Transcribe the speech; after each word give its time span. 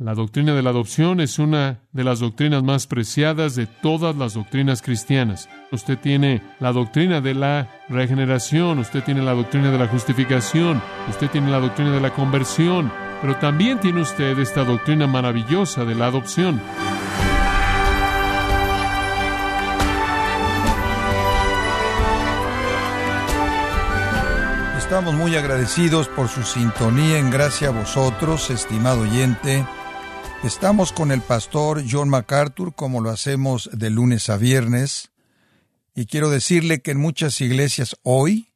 La 0.00 0.14
doctrina 0.14 0.54
de 0.54 0.62
la 0.62 0.70
adopción 0.70 1.18
es 1.18 1.40
una 1.40 1.80
de 1.90 2.04
las 2.04 2.20
doctrinas 2.20 2.62
más 2.62 2.86
preciadas 2.86 3.56
de 3.56 3.66
todas 3.66 4.14
las 4.14 4.34
doctrinas 4.34 4.80
cristianas. 4.80 5.48
Usted 5.72 5.98
tiene 5.98 6.40
la 6.60 6.70
doctrina 6.70 7.20
de 7.20 7.34
la 7.34 7.68
regeneración, 7.88 8.78
usted 8.78 9.02
tiene 9.02 9.22
la 9.22 9.34
doctrina 9.34 9.72
de 9.72 9.78
la 9.78 9.88
justificación, 9.88 10.80
usted 11.08 11.28
tiene 11.30 11.50
la 11.50 11.58
doctrina 11.58 11.90
de 11.90 12.00
la 12.00 12.14
conversión, 12.14 12.92
pero 13.20 13.38
también 13.38 13.80
tiene 13.80 14.02
usted 14.02 14.38
esta 14.38 14.62
doctrina 14.62 15.08
maravillosa 15.08 15.84
de 15.84 15.96
la 15.96 16.06
adopción. 16.06 16.60
Estamos 24.78 25.12
muy 25.12 25.34
agradecidos 25.34 26.06
por 26.06 26.28
su 26.28 26.44
sintonía 26.44 27.18
en 27.18 27.30
gracia 27.30 27.68
a 27.68 27.72
vosotros, 27.72 28.48
estimado 28.50 29.00
oyente. 29.00 29.66
Estamos 30.44 30.92
con 30.92 31.10
el 31.10 31.20
pastor 31.20 31.82
John 31.90 32.08
MacArthur 32.08 32.72
como 32.72 33.00
lo 33.00 33.10
hacemos 33.10 33.68
de 33.72 33.90
lunes 33.90 34.30
a 34.30 34.36
viernes 34.36 35.10
y 35.96 36.06
quiero 36.06 36.30
decirle 36.30 36.80
que 36.80 36.92
en 36.92 37.00
muchas 37.00 37.40
iglesias 37.40 37.96
hoy 38.04 38.54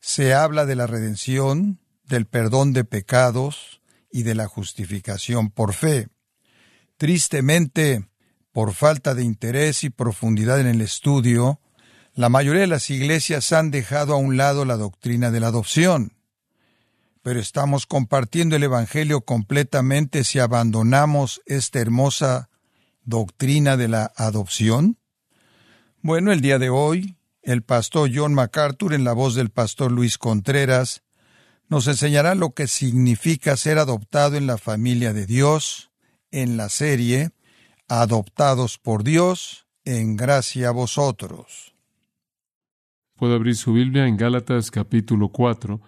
se 0.00 0.32
habla 0.32 0.64
de 0.64 0.74
la 0.74 0.86
redención, 0.86 1.80
del 2.04 2.24
perdón 2.24 2.72
de 2.72 2.84
pecados 2.84 3.82
y 4.10 4.22
de 4.22 4.34
la 4.34 4.46
justificación 4.46 5.50
por 5.50 5.74
fe. 5.74 6.08
Tristemente, 6.96 8.08
por 8.50 8.72
falta 8.72 9.14
de 9.14 9.22
interés 9.22 9.84
y 9.84 9.90
profundidad 9.90 10.58
en 10.60 10.66
el 10.66 10.80
estudio, 10.80 11.60
la 12.14 12.30
mayoría 12.30 12.62
de 12.62 12.68
las 12.68 12.88
iglesias 12.88 13.52
han 13.52 13.70
dejado 13.70 14.14
a 14.14 14.18
un 14.18 14.38
lado 14.38 14.64
la 14.64 14.78
doctrina 14.78 15.30
de 15.30 15.40
la 15.40 15.48
adopción 15.48 16.17
pero 17.28 17.40
estamos 17.40 17.84
compartiendo 17.84 18.56
el 18.56 18.62
Evangelio 18.62 19.20
completamente 19.20 20.24
si 20.24 20.38
abandonamos 20.38 21.42
esta 21.44 21.78
hermosa 21.78 22.48
doctrina 23.04 23.76
de 23.76 23.86
la 23.86 24.10
adopción? 24.16 24.96
Bueno, 26.00 26.32
el 26.32 26.40
día 26.40 26.58
de 26.58 26.70
hoy, 26.70 27.18
el 27.42 27.60
pastor 27.60 28.08
John 28.14 28.32
MacArthur, 28.32 28.94
en 28.94 29.04
la 29.04 29.12
voz 29.12 29.34
del 29.34 29.50
pastor 29.50 29.92
Luis 29.92 30.16
Contreras, 30.16 31.02
nos 31.68 31.86
enseñará 31.86 32.34
lo 32.34 32.54
que 32.54 32.66
significa 32.66 33.58
ser 33.58 33.76
adoptado 33.76 34.38
en 34.38 34.46
la 34.46 34.56
familia 34.56 35.12
de 35.12 35.26
Dios, 35.26 35.90
en 36.30 36.56
la 36.56 36.70
serie 36.70 37.32
Adoptados 37.88 38.78
por 38.78 39.04
Dios, 39.04 39.66
en 39.84 40.16
gracia 40.16 40.68
a 40.68 40.72
vosotros. 40.72 41.74
Puede 43.16 43.34
abrir 43.34 43.54
su 43.54 43.74
Biblia 43.74 44.06
en 44.06 44.16
Gálatas 44.16 44.70
capítulo 44.70 45.28
4 45.28 45.78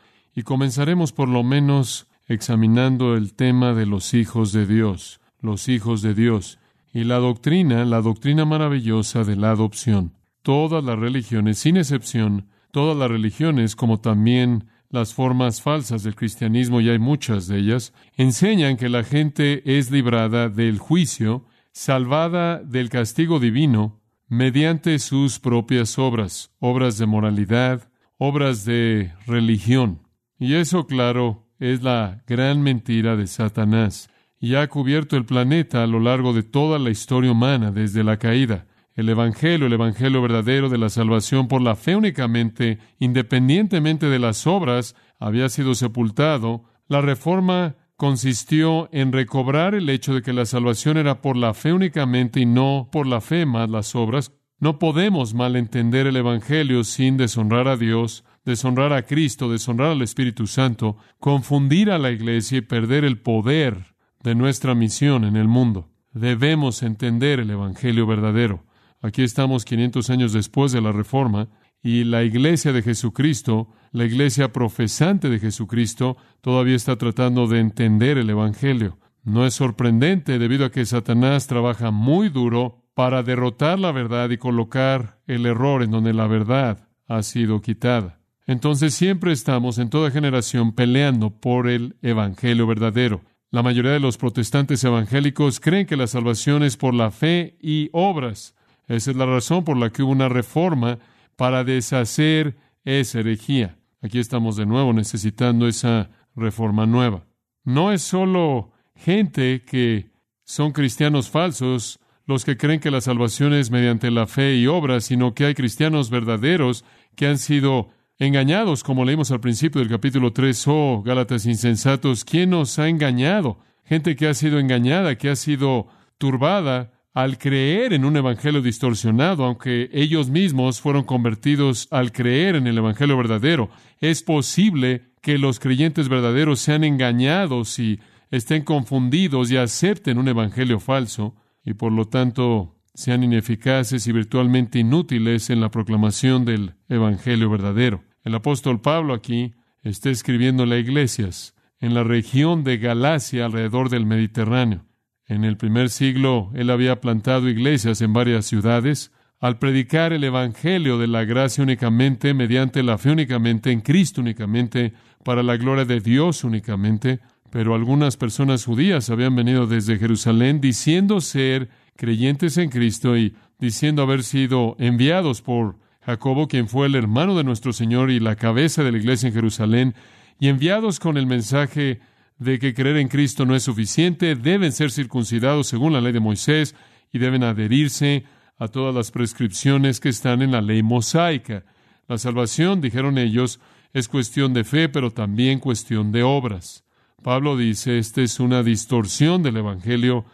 y 0.40 0.42
comenzaremos 0.42 1.12
por 1.12 1.28
lo 1.28 1.42
menos 1.42 2.08
examinando 2.26 3.14
el 3.14 3.34
tema 3.34 3.74
de 3.74 3.84
los 3.84 4.14
hijos 4.14 4.52
de 4.52 4.64
Dios, 4.64 5.20
los 5.42 5.68
hijos 5.68 6.00
de 6.00 6.14
Dios, 6.14 6.58
y 6.94 7.04
la 7.04 7.16
doctrina, 7.16 7.84
la 7.84 8.00
doctrina 8.00 8.46
maravillosa 8.46 9.22
de 9.24 9.36
la 9.36 9.50
adopción. 9.50 10.14
Todas 10.40 10.82
las 10.82 10.98
religiones, 10.98 11.58
sin 11.58 11.76
excepción, 11.76 12.48
todas 12.70 12.96
las 12.96 13.10
religiones, 13.10 13.76
como 13.76 14.00
también 14.00 14.64
las 14.88 15.12
formas 15.12 15.60
falsas 15.60 16.04
del 16.04 16.14
cristianismo, 16.14 16.80
y 16.80 16.88
hay 16.88 16.98
muchas 16.98 17.46
de 17.46 17.58
ellas, 17.58 17.92
enseñan 18.16 18.78
que 18.78 18.88
la 18.88 19.04
gente 19.04 19.78
es 19.78 19.90
librada 19.90 20.48
del 20.48 20.78
juicio, 20.78 21.44
salvada 21.72 22.60
del 22.60 22.88
castigo 22.88 23.40
divino, 23.40 24.00
mediante 24.26 24.98
sus 25.00 25.38
propias 25.38 25.98
obras, 25.98 26.50
obras 26.60 26.96
de 26.96 27.04
moralidad, 27.04 27.90
obras 28.16 28.64
de 28.64 29.12
religión. 29.26 29.99
Y 30.40 30.54
eso, 30.54 30.86
claro, 30.86 31.46
es 31.58 31.82
la 31.82 32.24
gran 32.26 32.62
mentira 32.62 33.14
de 33.14 33.26
Satanás, 33.26 34.08
y 34.40 34.54
ha 34.54 34.66
cubierto 34.68 35.18
el 35.18 35.26
planeta 35.26 35.84
a 35.84 35.86
lo 35.86 36.00
largo 36.00 36.32
de 36.32 36.42
toda 36.42 36.78
la 36.78 36.88
historia 36.88 37.30
humana 37.30 37.70
desde 37.70 38.02
la 38.02 38.16
caída. 38.16 38.66
El 38.94 39.10
Evangelio, 39.10 39.66
el 39.66 39.74
Evangelio 39.74 40.22
verdadero 40.22 40.70
de 40.70 40.78
la 40.78 40.88
salvación 40.88 41.46
por 41.46 41.60
la 41.60 41.76
fe 41.76 41.94
únicamente, 41.94 42.78
independientemente 42.98 44.06
de 44.06 44.18
las 44.18 44.46
obras, 44.46 44.96
había 45.18 45.50
sido 45.50 45.74
sepultado. 45.74 46.64
La 46.88 47.02
reforma 47.02 47.76
consistió 47.96 48.88
en 48.92 49.12
recobrar 49.12 49.74
el 49.74 49.90
hecho 49.90 50.14
de 50.14 50.22
que 50.22 50.32
la 50.32 50.46
salvación 50.46 50.96
era 50.96 51.20
por 51.20 51.36
la 51.36 51.52
fe 51.52 51.74
únicamente 51.74 52.40
y 52.40 52.46
no 52.46 52.88
por 52.90 53.06
la 53.06 53.20
fe 53.20 53.44
más 53.44 53.68
las 53.68 53.94
obras. 53.94 54.32
No 54.58 54.78
podemos 54.78 55.34
malentender 55.34 56.06
el 56.06 56.16
Evangelio 56.16 56.82
sin 56.84 57.18
deshonrar 57.18 57.68
a 57.68 57.76
Dios 57.76 58.24
deshonrar 58.44 58.92
a 58.92 59.02
Cristo, 59.02 59.50
deshonrar 59.50 59.92
al 59.92 60.02
Espíritu 60.02 60.46
Santo, 60.46 60.96
confundir 61.18 61.90
a 61.90 61.98
la 61.98 62.10
Iglesia 62.10 62.58
y 62.58 62.62
perder 62.62 63.04
el 63.04 63.20
poder 63.20 63.94
de 64.22 64.34
nuestra 64.34 64.74
misión 64.74 65.24
en 65.24 65.36
el 65.36 65.48
mundo. 65.48 65.90
Debemos 66.12 66.82
entender 66.82 67.40
el 67.40 67.50
Evangelio 67.50 68.06
verdadero. 68.06 68.64
Aquí 69.02 69.22
estamos 69.22 69.64
500 69.64 70.10
años 70.10 70.32
después 70.32 70.72
de 70.72 70.80
la 70.80 70.92
Reforma 70.92 71.48
y 71.82 72.04
la 72.04 72.22
Iglesia 72.22 72.72
de 72.72 72.82
Jesucristo, 72.82 73.68
la 73.92 74.04
Iglesia 74.04 74.52
profesante 74.52 75.30
de 75.30 75.38
Jesucristo, 75.38 76.16
todavía 76.42 76.76
está 76.76 76.96
tratando 76.96 77.46
de 77.46 77.60
entender 77.60 78.18
el 78.18 78.28
Evangelio. 78.28 78.98
No 79.22 79.46
es 79.46 79.54
sorprendente 79.54 80.38
debido 80.38 80.66
a 80.66 80.70
que 80.70 80.84
Satanás 80.84 81.46
trabaja 81.46 81.90
muy 81.90 82.28
duro 82.28 82.84
para 82.94 83.22
derrotar 83.22 83.78
la 83.78 83.92
verdad 83.92 84.30
y 84.30 84.36
colocar 84.36 85.20
el 85.26 85.46
error 85.46 85.82
en 85.82 85.90
donde 85.90 86.12
la 86.12 86.26
verdad 86.26 86.88
ha 87.06 87.22
sido 87.22 87.60
quitada. 87.60 88.19
Entonces 88.50 88.94
siempre 88.94 89.30
estamos 89.30 89.78
en 89.78 89.90
toda 89.90 90.10
generación 90.10 90.72
peleando 90.72 91.30
por 91.30 91.68
el 91.68 91.94
Evangelio 92.02 92.66
verdadero. 92.66 93.20
La 93.52 93.62
mayoría 93.62 93.92
de 93.92 94.00
los 94.00 94.16
protestantes 94.16 94.82
evangélicos 94.82 95.60
creen 95.60 95.86
que 95.86 95.96
la 95.96 96.08
salvación 96.08 96.64
es 96.64 96.76
por 96.76 96.92
la 96.92 97.12
fe 97.12 97.56
y 97.60 97.90
obras. 97.92 98.56
Esa 98.88 99.12
es 99.12 99.16
la 99.16 99.24
razón 99.24 99.62
por 99.62 99.76
la 99.76 99.90
que 99.90 100.02
hubo 100.02 100.10
una 100.10 100.28
reforma 100.28 100.98
para 101.36 101.62
deshacer 101.62 102.56
esa 102.84 103.20
herejía. 103.20 103.78
Aquí 104.02 104.18
estamos 104.18 104.56
de 104.56 104.66
nuevo 104.66 104.92
necesitando 104.92 105.68
esa 105.68 106.10
reforma 106.34 106.86
nueva. 106.86 107.22
No 107.62 107.92
es 107.92 108.02
solo 108.02 108.72
gente 108.96 109.62
que 109.64 110.10
son 110.42 110.72
cristianos 110.72 111.30
falsos 111.30 112.00
los 112.26 112.44
que 112.44 112.56
creen 112.56 112.80
que 112.80 112.90
la 112.90 113.00
salvación 113.00 113.54
es 113.54 113.70
mediante 113.70 114.10
la 114.10 114.26
fe 114.26 114.56
y 114.56 114.66
obras, 114.66 115.04
sino 115.04 115.34
que 115.34 115.44
hay 115.44 115.54
cristianos 115.54 116.10
verdaderos 116.10 116.84
que 117.14 117.28
han 117.28 117.38
sido 117.38 117.90
engañados, 118.20 118.84
como 118.84 119.04
leímos 119.04 119.30
al 119.30 119.40
principio 119.40 119.80
del 119.80 119.90
capítulo 119.90 120.32
3, 120.32 120.64
oh, 120.68 121.02
Gálatas 121.02 121.46
insensatos, 121.46 122.24
¿quién 122.24 122.50
nos 122.50 122.78
ha 122.78 122.88
engañado? 122.88 123.58
Gente 123.84 124.14
que 124.14 124.28
ha 124.28 124.34
sido 124.34 124.58
engañada, 124.58 125.16
que 125.16 125.30
ha 125.30 125.36
sido 125.36 125.88
turbada 126.18 126.92
al 127.14 127.38
creer 127.38 127.92
en 127.92 128.04
un 128.04 128.16
evangelio 128.16 128.60
distorsionado, 128.60 129.44
aunque 129.44 129.88
ellos 129.92 130.28
mismos 130.28 130.80
fueron 130.80 131.04
convertidos 131.04 131.88
al 131.90 132.12
creer 132.12 132.56
en 132.56 132.66
el 132.66 132.78
evangelio 132.78 133.16
verdadero. 133.16 133.70
Es 134.00 134.22
posible 134.22 135.14
que 135.22 135.38
los 135.38 135.58
creyentes 135.58 136.08
verdaderos 136.08 136.60
sean 136.60 136.84
engañados 136.84 137.78
y 137.78 138.00
estén 138.30 138.62
confundidos 138.62 139.50
y 139.50 139.56
acepten 139.56 140.18
un 140.18 140.28
evangelio 140.28 140.78
falso 140.78 141.34
y 141.64 141.74
por 141.74 141.90
lo 141.90 142.04
tanto 142.04 142.76
sean 142.94 143.24
ineficaces 143.24 144.06
y 144.06 144.12
virtualmente 144.12 144.78
inútiles 144.78 145.48
en 145.48 145.60
la 145.60 145.70
proclamación 145.70 146.44
del 146.44 146.74
evangelio 146.88 147.48
verdadero. 147.48 148.09
El 148.22 148.34
apóstol 148.34 148.80
Pablo 148.80 149.14
aquí 149.14 149.54
está 149.82 150.10
escribiendo 150.10 150.64
a 150.64 150.78
iglesias 150.78 151.54
en 151.80 151.94
la 151.94 152.04
región 152.04 152.64
de 152.64 152.76
Galacia 152.76 153.46
alrededor 153.46 153.88
del 153.88 154.04
Mediterráneo. 154.04 154.84
En 155.26 155.44
el 155.44 155.56
primer 155.56 155.88
siglo 155.90 156.50
él 156.54 156.70
había 156.70 157.00
plantado 157.00 157.48
iglesias 157.48 158.02
en 158.02 158.12
varias 158.12 158.46
ciudades. 158.46 159.12
Al 159.38 159.58
predicar 159.58 160.12
el 160.12 160.22
Evangelio 160.24 160.98
de 160.98 161.06
la 161.06 161.24
gracia 161.24 161.64
únicamente, 161.64 162.34
mediante 162.34 162.82
la 162.82 162.98
fe 162.98 163.10
únicamente, 163.10 163.70
en 163.70 163.80
Cristo 163.80 164.20
únicamente, 164.20 164.92
para 165.24 165.42
la 165.42 165.56
gloria 165.56 165.86
de 165.86 166.00
Dios 166.00 166.44
únicamente, 166.44 167.20
pero 167.50 167.74
algunas 167.74 168.18
personas 168.18 168.66
judías 168.66 169.08
habían 169.08 169.34
venido 169.34 169.66
desde 169.66 169.98
Jerusalén 169.98 170.60
diciendo 170.60 171.22
ser 171.22 171.70
creyentes 171.96 172.58
en 172.58 172.68
Cristo 172.68 173.16
y 173.16 173.34
diciendo 173.58 174.02
haber 174.02 174.24
sido 174.24 174.76
enviados 174.78 175.40
por 175.40 175.76
Jacobo, 176.04 176.48
quien 176.48 176.68
fue 176.68 176.86
el 176.86 176.94
hermano 176.94 177.36
de 177.36 177.44
nuestro 177.44 177.72
Señor 177.72 178.10
y 178.10 178.20
la 178.20 178.36
cabeza 178.36 178.82
de 178.82 178.92
la 178.92 178.98
iglesia 178.98 179.28
en 179.28 179.34
Jerusalén, 179.34 179.94
y 180.38 180.48
enviados 180.48 180.98
con 180.98 181.18
el 181.18 181.26
mensaje 181.26 182.00
de 182.38 182.58
que 182.58 182.72
creer 182.72 182.96
en 182.96 183.08
Cristo 183.08 183.44
no 183.44 183.54
es 183.54 183.62
suficiente, 183.62 184.34
deben 184.34 184.72
ser 184.72 184.90
circuncidados 184.90 185.66
según 185.66 185.92
la 185.92 186.00
ley 186.00 186.12
de 186.12 186.20
Moisés 186.20 186.74
y 187.12 187.18
deben 187.18 187.44
adherirse 187.44 188.24
a 188.58 188.68
todas 188.68 188.94
las 188.94 189.10
prescripciones 189.10 190.00
que 190.00 190.08
están 190.08 190.40
en 190.40 190.52
la 190.52 190.62
ley 190.62 190.82
mosaica. 190.82 191.64
La 192.08 192.16
salvación, 192.16 192.80
dijeron 192.80 193.18
ellos, 193.18 193.60
es 193.92 194.08
cuestión 194.08 194.54
de 194.54 194.64
fe, 194.64 194.88
pero 194.88 195.10
también 195.10 195.60
cuestión 195.60 196.12
de 196.12 196.22
obras. 196.22 196.84
Pablo 197.22 197.56
dice, 197.56 197.98
esta 197.98 198.22
es 198.22 198.40
una 198.40 198.62
distorsión 198.62 199.42
del 199.42 199.58
Evangelio, 199.58 200.24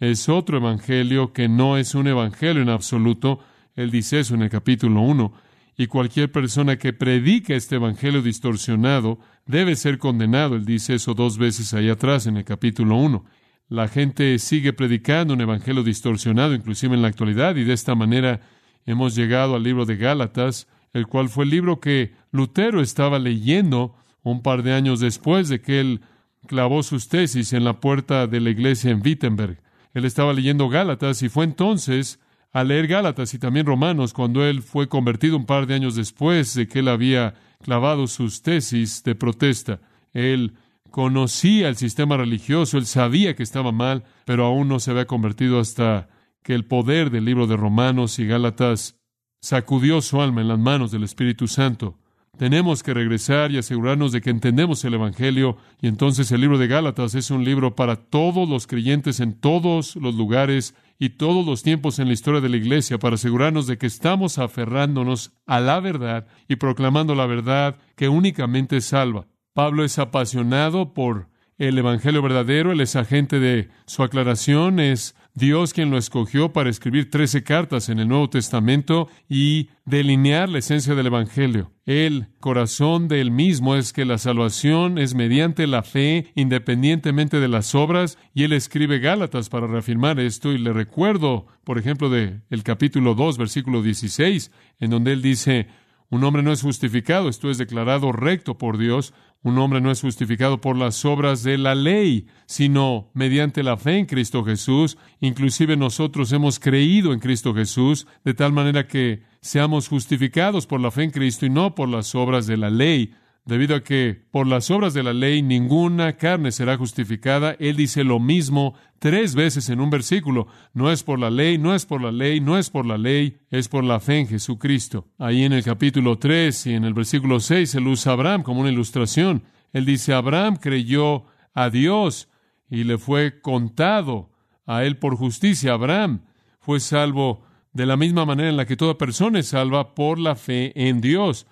es 0.00 0.28
otro 0.28 0.56
Evangelio 0.56 1.32
que 1.32 1.48
no 1.48 1.76
es 1.76 1.94
un 1.94 2.08
Evangelio 2.08 2.62
en 2.62 2.70
absoluto, 2.70 3.38
él 3.74 3.90
dice 3.90 4.20
eso 4.20 4.34
en 4.34 4.42
el 4.42 4.50
capítulo 4.50 5.00
1. 5.00 5.32
Y 5.76 5.86
cualquier 5.86 6.30
persona 6.30 6.76
que 6.76 6.92
predica 6.92 7.54
este 7.54 7.76
evangelio 7.76 8.20
distorsionado 8.20 9.18
debe 9.46 9.74
ser 9.74 9.98
condenado. 9.98 10.56
Él 10.56 10.64
dice 10.64 10.94
eso 10.94 11.14
dos 11.14 11.38
veces 11.38 11.72
ahí 11.72 11.88
atrás 11.88 12.26
en 12.26 12.36
el 12.36 12.44
capítulo 12.44 12.96
1. 12.96 13.24
la 13.68 13.88
gente 13.88 14.38
sigue 14.38 14.74
predicando 14.74 15.32
un 15.32 15.40
evangelio 15.40 15.82
distorsionado, 15.82 16.52
inclusive 16.52 16.94
en 16.94 17.00
la 17.00 17.08
actualidad, 17.08 17.56
y 17.56 17.64
de 17.64 17.72
esta 17.72 17.94
manera 17.94 18.40
hemos 18.84 19.14
llegado 19.14 19.54
al 19.54 19.62
libro 19.62 19.86
de 19.86 19.96
Gálatas, 19.96 20.68
el 20.92 21.06
cual 21.06 21.30
fue 21.30 21.44
el 21.44 21.50
libro 21.50 21.80
que 21.80 22.12
Lutero 22.32 22.82
estaba 22.82 23.18
leyendo 23.18 23.96
un 24.22 24.42
par 24.42 24.62
de 24.62 24.74
años 24.74 25.00
después 25.00 25.48
de 25.48 25.62
que 25.62 25.80
él 25.80 26.02
clavó 26.46 26.82
sus 26.82 27.08
tesis 27.08 27.54
en 27.54 27.64
la 27.64 27.80
puerta 27.80 28.26
de 28.26 28.40
la 28.40 28.50
iglesia 28.50 28.90
en 28.90 29.00
Wittenberg. 29.02 29.62
Él 29.94 30.04
estaba 30.04 30.32
leyendo 30.32 30.68
Gálatas 30.68 31.22
y 31.22 31.28
fue 31.28 31.44
entonces 31.44 32.20
a 32.52 32.64
leer 32.64 32.86
Gálatas 32.86 33.32
y 33.34 33.38
también 33.38 33.66
Romanos 33.66 34.12
cuando 34.12 34.44
él 34.44 34.62
fue 34.62 34.88
convertido 34.88 35.36
un 35.36 35.46
par 35.46 35.66
de 35.66 35.74
años 35.74 35.94
después 35.94 36.54
de 36.54 36.66
que 36.68 36.80
él 36.80 36.88
había 36.88 37.34
clavado 37.62 38.06
sus 38.06 38.42
tesis 38.42 39.02
de 39.04 39.14
protesta. 39.14 39.80
Él 40.12 40.54
conocía 40.90 41.68
el 41.68 41.76
sistema 41.76 42.18
religioso, 42.18 42.76
él 42.76 42.86
sabía 42.86 43.34
que 43.34 43.42
estaba 43.42 43.72
mal, 43.72 44.04
pero 44.26 44.44
aún 44.44 44.68
no 44.68 44.80
se 44.80 44.90
había 44.90 45.06
convertido 45.06 45.58
hasta 45.58 46.08
que 46.42 46.54
el 46.54 46.66
poder 46.66 47.10
del 47.10 47.24
libro 47.24 47.46
de 47.46 47.56
Romanos 47.56 48.18
y 48.18 48.26
Gálatas 48.26 48.98
sacudió 49.40 50.02
su 50.02 50.20
alma 50.20 50.42
en 50.42 50.48
las 50.48 50.58
manos 50.58 50.90
del 50.90 51.04
Espíritu 51.04 51.48
Santo. 51.48 51.98
Tenemos 52.36 52.82
que 52.82 52.94
regresar 52.94 53.52
y 53.52 53.58
asegurarnos 53.58 54.12
de 54.12 54.20
que 54.20 54.30
entendemos 54.30 54.84
el 54.84 54.94
Evangelio 54.94 55.56
y 55.80 55.86
entonces 55.86 56.30
el 56.32 56.40
libro 56.40 56.58
de 56.58 56.66
Gálatas 56.66 57.14
es 57.14 57.30
un 57.30 57.44
libro 57.44 57.74
para 57.74 57.96
todos 57.96 58.48
los 58.48 58.66
creyentes 58.66 59.20
en 59.20 59.34
todos 59.34 59.96
los 59.96 60.14
lugares 60.14 60.74
y 61.02 61.10
todos 61.10 61.44
los 61.44 61.64
tiempos 61.64 61.98
en 61.98 62.06
la 62.06 62.12
historia 62.12 62.40
de 62.40 62.48
la 62.48 62.58
Iglesia 62.58 62.96
para 62.96 63.16
asegurarnos 63.16 63.66
de 63.66 63.76
que 63.76 63.88
estamos 63.88 64.38
aferrándonos 64.38 65.32
a 65.46 65.58
la 65.58 65.80
verdad 65.80 66.28
y 66.46 66.54
proclamando 66.54 67.16
la 67.16 67.26
verdad 67.26 67.74
que 67.96 68.08
únicamente 68.08 68.80
salva. 68.80 69.26
Pablo 69.52 69.82
es 69.82 69.98
apasionado 69.98 70.94
por 70.94 71.26
el 71.58 71.76
Evangelio 71.76 72.22
verdadero, 72.22 72.70
él 72.70 72.80
es 72.80 72.94
agente 72.94 73.40
de 73.40 73.68
su 73.84 74.04
aclaración, 74.04 74.78
es 74.78 75.16
Dios 75.34 75.72
quien 75.72 75.90
lo 75.90 75.96
escogió 75.96 76.52
para 76.52 76.68
escribir 76.68 77.10
trece 77.10 77.42
cartas 77.42 77.88
en 77.88 77.98
el 77.98 78.08
Nuevo 78.08 78.28
Testamento 78.28 79.08
y 79.30 79.70
delinear 79.86 80.50
la 80.50 80.58
esencia 80.58 80.94
del 80.94 81.06
Evangelio. 81.06 81.72
El 81.86 82.28
corazón 82.38 83.08
de 83.08 83.22
él 83.22 83.30
mismo 83.30 83.74
es 83.74 83.94
que 83.94 84.04
la 84.04 84.18
salvación 84.18 84.98
es 84.98 85.14
mediante 85.14 85.66
la 85.66 85.82
fe, 85.82 86.30
independientemente 86.34 87.40
de 87.40 87.48
las 87.48 87.74
obras, 87.74 88.18
y 88.34 88.44
él 88.44 88.52
escribe 88.52 88.98
Gálatas 88.98 89.48
para 89.48 89.66
reafirmar 89.66 90.20
esto, 90.20 90.52
y 90.52 90.58
le 90.58 90.72
recuerdo, 90.72 91.46
por 91.64 91.78
ejemplo, 91.78 92.10
de 92.10 92.42
el 92.50 92.62
capítulo 92.62 93.14
2, 93.14 93.38
versículo 93.38 93.82
16, 93.82 94.52
en 94.80 94.90
donde 94.90 95.12
él 95.12 95.22
dice, 95.22 95.66
un 96.12 96.22
hombre 96.24 96.42
no 96.42 96.52
es 96.52 96.60
justificado, 96.60 97.30
esto 97.30 97.50
es 97.50 97.56
declarado 97.56 98.12
recto 98.12 98.58
por 98.58 98.76
Dios 98.76 99.14
un 99.44 99.58
hombre 99.58 99.80
no 99.80 99.90
es 99.90 100.00
justificado 100.00 100.60
por 100.60 100.76
las 100.76 101.04
obras 101.04 101.42
de 101.42 101.58
la 101.58 101.74
ley, 101.74 102.26
sino 102.46 103.10
mediante 103.12 103.64
la 103.64 103.76
fe 103.76 103.98
en 103.98 104.06
Cristo 104.06 104.44
Jesús. 104.44 104.96
Inclusive 105.20 105.76
nosotros 105.76 106.30
hemos 106.32 106.60
creído 106.60 107.12
en 107.12 107.18
Cristo 107.18 107.52
Jesús, 107.52 108.06
de 108.24 108.34
tal 108.34 108.52
manera 108.52 108.86
que 108.86 109.22
seamos 109.40 109.88
justificados 109.88 110.68
por 110.68 110.80
la 110.80 110.92
fe 110.92 111.04
en 111.04 111.10
Cristo 111.10 111.44
y 111.44 111.50
no 111.50 111.74
por 111.74 111.88
las 111.88 112.14
obras 112.14 112.46
de 112.46 112.56
la 112.56 112.70
ley 112.70 113.14
debido 113.44 113.74
a 113.74 113.82
que 113.82 114.22
por 114.30 114.46
las 114.46 114.70
obras 114.70 114.94
de 114.94 115.02
la 115.02 115.12
ley 115.12 115.42
ninguna 115.42 116.16
carne 116.16 116.52
será 116.52 116.76
justificada. 116.76 117.56
Él 117.58 117.76
dice 117.76 118.04
lo 118.04 118.20
mismo 118.20 118.74
tres 118.98 119.34
veces 119.34 119.68
en 119.68 119.80
un 119.80 119.90
versículo. 119.90 120.46
No 120.74 120.92
es 120.92 121.02
por 121.02 121.18
la 121.18 121.30
ley, 121.30 121.58
no 121.58 121.74
es 121.74 121.86
por 121.86 122.00
la 122.00 122.12
ley, 122.12 122.40
no 122.40 122.56
es 122.56 122.70
por 122.70 122.86
la 122.86 122.98
ley, 122.98 123.38
es 123.50 123.68
por 123.68 123.84
la 123.84 124.00
fe 124.00 124.20
en 124.20 124.28
Jesucristo. 124.28 125.08
Ahí 125.18 125.42
en 125.44 125.52
el 125.52 125.64
capítulo 125.64 126.18
3 126.18 126.66
y 126.66 126.74
en 126.74 126.84
el 126.84 126.94
versículo 126.94 127.40
6 127.40 127.74
él 127.74 127.88
usa 127.88 128.12
Abraham 128.12 128.42
como 128.42 128.60
una 128.60 128.70
ilustración. 128.70 129.42
Él 129.72 129.86
dice, 129.86 130.12
Abraham 130.12 130.56
creyó 130.56 131.24
a 131.54 131.70
Dios 131.70 132.28
y 132.70 132.84
le 132.84 132.98
fue 132.98 133.40
contado 133.40 134.30
a 134.66 134.84
él 134.84 134.98
por 134.98 135.16
justicia. 135.16 135.72
Abraham 135.72 136.22
fue 136.60 136.78
salvo 136.78 137.44
de 137.72 137.86
la 137.86 137.96
misma 137.96 138.24
manera 138.24 138.50
en 138.50 138.56
la 138.56 138.66
que 138.66 138.76
toda 138.76 138.98
persona 138.98 139.38
es 139.40 139.48
salva 139.48 139.94
por 139.94 140.18
la 140.18 140.36
fe 140.36 140.72
en 140.88 141.00
Dios. 141.00 141.46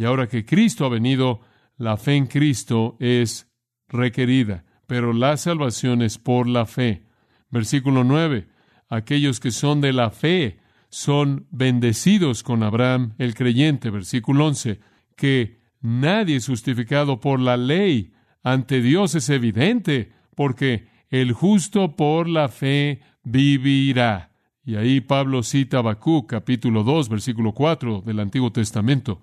Y 0.00 0.06
ahora 0.06 0.28
que 0.28 0.46
Cristo 0.46 0.86
ha 0.86 0.88
venido, 0.88 1.42
la 1.76 1.98
fe 1.98 2.16
en 2.16 2.26
Cristo 2.26 2.96
es 3.00 3.52
requerida, 3.86 4.64
pero 4.86 5.12
la 5.12 5.36
salvación 5.36 6.00
es 6.00 6.16
por 6.16 6.48
la 6.48 6.64
fe. 6.64 7.04
Versículo 7.50 8.02
9. 8.02 8.48
Aquellos 8.88 9.40
que 9.40 9.50
son 9.50 9.82
de 9.82 9.92
la 9.92 10.08
fe 10.10 10.58
son 10.88 11.48
bendecidos 11.50 12.42
con 12.42 12.62
Abraham 12.62 13.12
el 13.18 13.34
creyente. 13.34 13.90
Versículo 13.90 14.46
11. 14.46 14.80
Que 15.18 15.60
nadie 15.82 16.36
es 16.36 16.46
justificado 16.46 17.20
por 17.20 17.38
la 17.38 17.58
ley. 17.58 18.14
Ante 18.42 18.80
Dios 18.80 19.14
es 19.14 19.28
evidente, 19.28 20.12
porque 20.34 20.88
el 21.10 21.34
justo 21.34 21.94
por 21.94 22.26
la 22.26 22.48
fe 22.48 23.02
vivirá. 23.22 24.32
Y 24.64 24.76
ahí 24.76 25.02
Pablo 25.02 25.42
cita 25.42 25.80
Habacuc, 25.80 26.26
capítulo 26.30 26.84
2, 26.84 27.10
versículo 27.10 27.52
4 27.52 28.00
del 28.00 28.20
Antiguo 28.20 28.50
Testamento. 28.50 29.20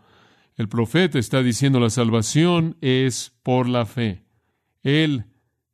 El 0.58 0.70
profeta 0.70 1.20
está 1.20 1.44
diciendo 1.44 1.80
la 1.80 1.92
salvación 1.92 2.78
es 2.82 3.32
por 3.44 3.70
la 3.70 3.86
fe. 3.86 4.24
Él 4.82 5.26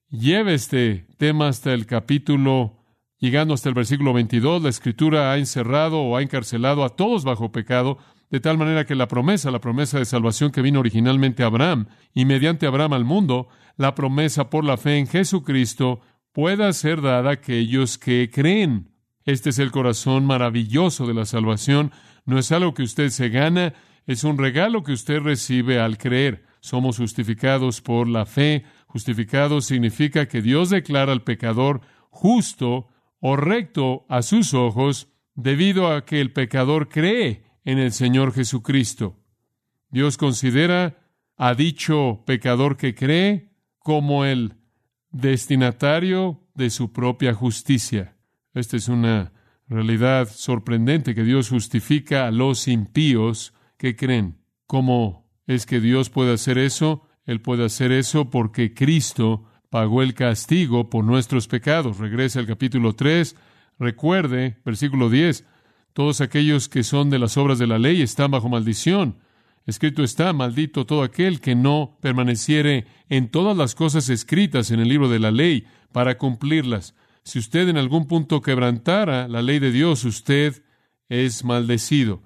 lleva 0.10 0.52
este 0.52 1.08
tema 1.18 1.48
hasta 1.48 1.74
el 1.74 1.86
capítulo, 1.86 2.84
llegando 3.18 3.54
hasta 3.54 3.70
el 3.70 3.76
versículo 3.76 4.12
22. 4.12 4.62
La 4.62 4.68
escritura 4.68 5.32
ha 5.32 5.38
encerrado 5.38 6.02
o 6.02 6.18
ha 6.18 6.22
encarcelado 6.22 6.84
a 6.84 6.98
todos 6.98 7.24
bajo 7.24 7.54
pecado, 7.54 7.98
de 8.30 8.42
tal 8.42 8.58
manera 8.58 8.86
que 8.86 8.96
la 8.96 9.08
promesa, 9.08 9.52
la 9.52 9.62
promesa 9.62 10.00
de 10.00 10.06
salvación 10.06 10.52
que 10.52 10.62
vino 10.62 10.82
originalmente 10.82 11.44
a 11.44 11.46
Abraham 11.46 11.88
y 12.14 12.26
mediante 12.26 12.68
Abraham 12.68 12.92
al 12.92 13.06
mundo, 13.06 13.48
la 13.78 13.96
promesa 13.96 14.50
por 14.50 14.66
la 14.66 14.76
fe 14.76 14.98
en 14.98 15.08
Jesucristo, 15.08 16.02
pueda 16.34 16.74
ser 16.74 17.02
dada 17.02 17.30
a 17.30 17.34
aquellos 17.34 17.98
que 17.98 18.30
creen. 18.30 18.90
Este 19.24 19.52
es 19.52 19.60
el 19.60 19.72
corazón 19.72 20.26
maravilloso 20.26 21.08
de 21.08 21.14
la 21.14 21.24
salvación. 21.24 21.94
No 22.26 22.38
es 22.38 22.52
algo 22.52 22.74
que 22.74 22.84
usted 22.84 23.10
se 23.12 23.30
gana, 23.30 23.74
es 24.06 24.24
un 24.24 24.38
regalo 24.38 24.84
que 24.84 24.94
usted 24.94 25.20
recibe 25.20 25.80
al 25.80 25.98
creer. 25.98 26.46
Somos 26.60 26.98
justificados 26.98 27.82
por 27.82 28.08
la 28.08 28.26
fe. 28.26 28.66
Justificado 28.88 29.62
significa 29.62 30.28
que 30.28 30.42
Dios 30.42 30.70
declara 30.70 31.12
al 31.12 31.24
pecador 31.24 31.82
justo 32.10 32.90
o 33.20 33.36
recto 33.36 34.06
a 34.10 34.22
sus 34.22 34.54
ojos 34.54 35.10
debido 35.36 35.92
a 35.92 36.06
que 36.06 36.22
el 36.22 36.32
pecador 36.32 36.90
cree 36.90 37.44
en 37.66 37.80
el 37.80 37.92
Señor 37.92 38.34
Jesucristo. 38.34 39.18
Dios 39.90 40.18
considera 40.18 40.98
a 41.38 41.56
dicho 41.56 42.24
pecador 42.26 42.78
que 42.78 42.94
cree 42.94 43.52
como 43.80 44.26
el 44.26 44.56
destinatario 45.12 46.42
de 46.56 46.70
su 46.70 46.92
propia 46.92 47.34
justicia. 47.34 48.16
Esta 48.54 48.78
es 48.78 48.88
una 48.88 49.32
realidad 49.68 50.28
sorprendente 50.30 51.16
que 51.16 51.24
Dios 51.24 51.50
justifica 51.50 52.28
a 52.28 52.32
los 52.32 52.68
impíos 52.68 53.54
¿Qué 53.84 53.98
creen? 53.98 54.38
¿Cómo 54.66 55.30
es 55.46 55.66
que 55.66 55.82
Dios 55.82 56.10
puede 56.10 56.32
hacer 56.34 56.58
eso? 56.58 57.06
Él 57.26 57.42
puede 57.42 57.66
hacer 57.66 57.92
eso 57.92 58.30
porque 58.30 58.74
Cristo 58.74 59.44
pagó 59.70 60.02
el 60.02 60.14
castigo 60.14 60.90
por 60.90 61.04
nuestros 61.04 61.50
pecados. 61.50 61.98
Regresa 61.98 62.40
al 62.40 62.48
capítulo 62.48 62.96
3. 62.96 63.36
Recuerde, 63.80 64.62
versículo 64.64 65.10
10, 65.10 65.46
todos 65.92 66.22
aquellos 66.22 66.70
que 66.70 66.84
son 66.84 67.10
de 67.10 67.20
las 67.20 67.36
obras 67.36 67.60
de 67.60 67.68
la 67.68 67.78
ley 67.78 68.02
están 68.02 68.32
bajo 68.32 68.48
maldición. 68.48 69.18
Escrito 69.66 70.02
está, 70.02 70.32
maldito 70.32 70.86
todo 70.86 71.04
aquel 71.04 71.42
que 71.42 71.54
no 71.54 71.98
permaneciere 72.00 72.88
en 73.10 73.28
todas 73.28 73.58
las 73.58 73.76
cosas 73.76 74.08
escritas 74.08 74.72
en 74.72 74.80
el 74.80 74.88
libro 74.88 75.10
de 75.10 75.20
la 75.20 75.32
ley 75.32 75.68
para 75.92 76.18
cumplirlas. 76.18 76.96
Si 77.26 77.38
usted 77.38 77.68
en 77.68 77.76
algún 77.76 78.08
punto 78.08 78.42
quebrantara 78.42 79.28
la 79.28 79.42
ley 79.42 79.60
de 79.60 79.74
Dios, 79.74 80.06
usted 80.06 80.64
es 81.10 81.44
maldecido, 81.44 82.24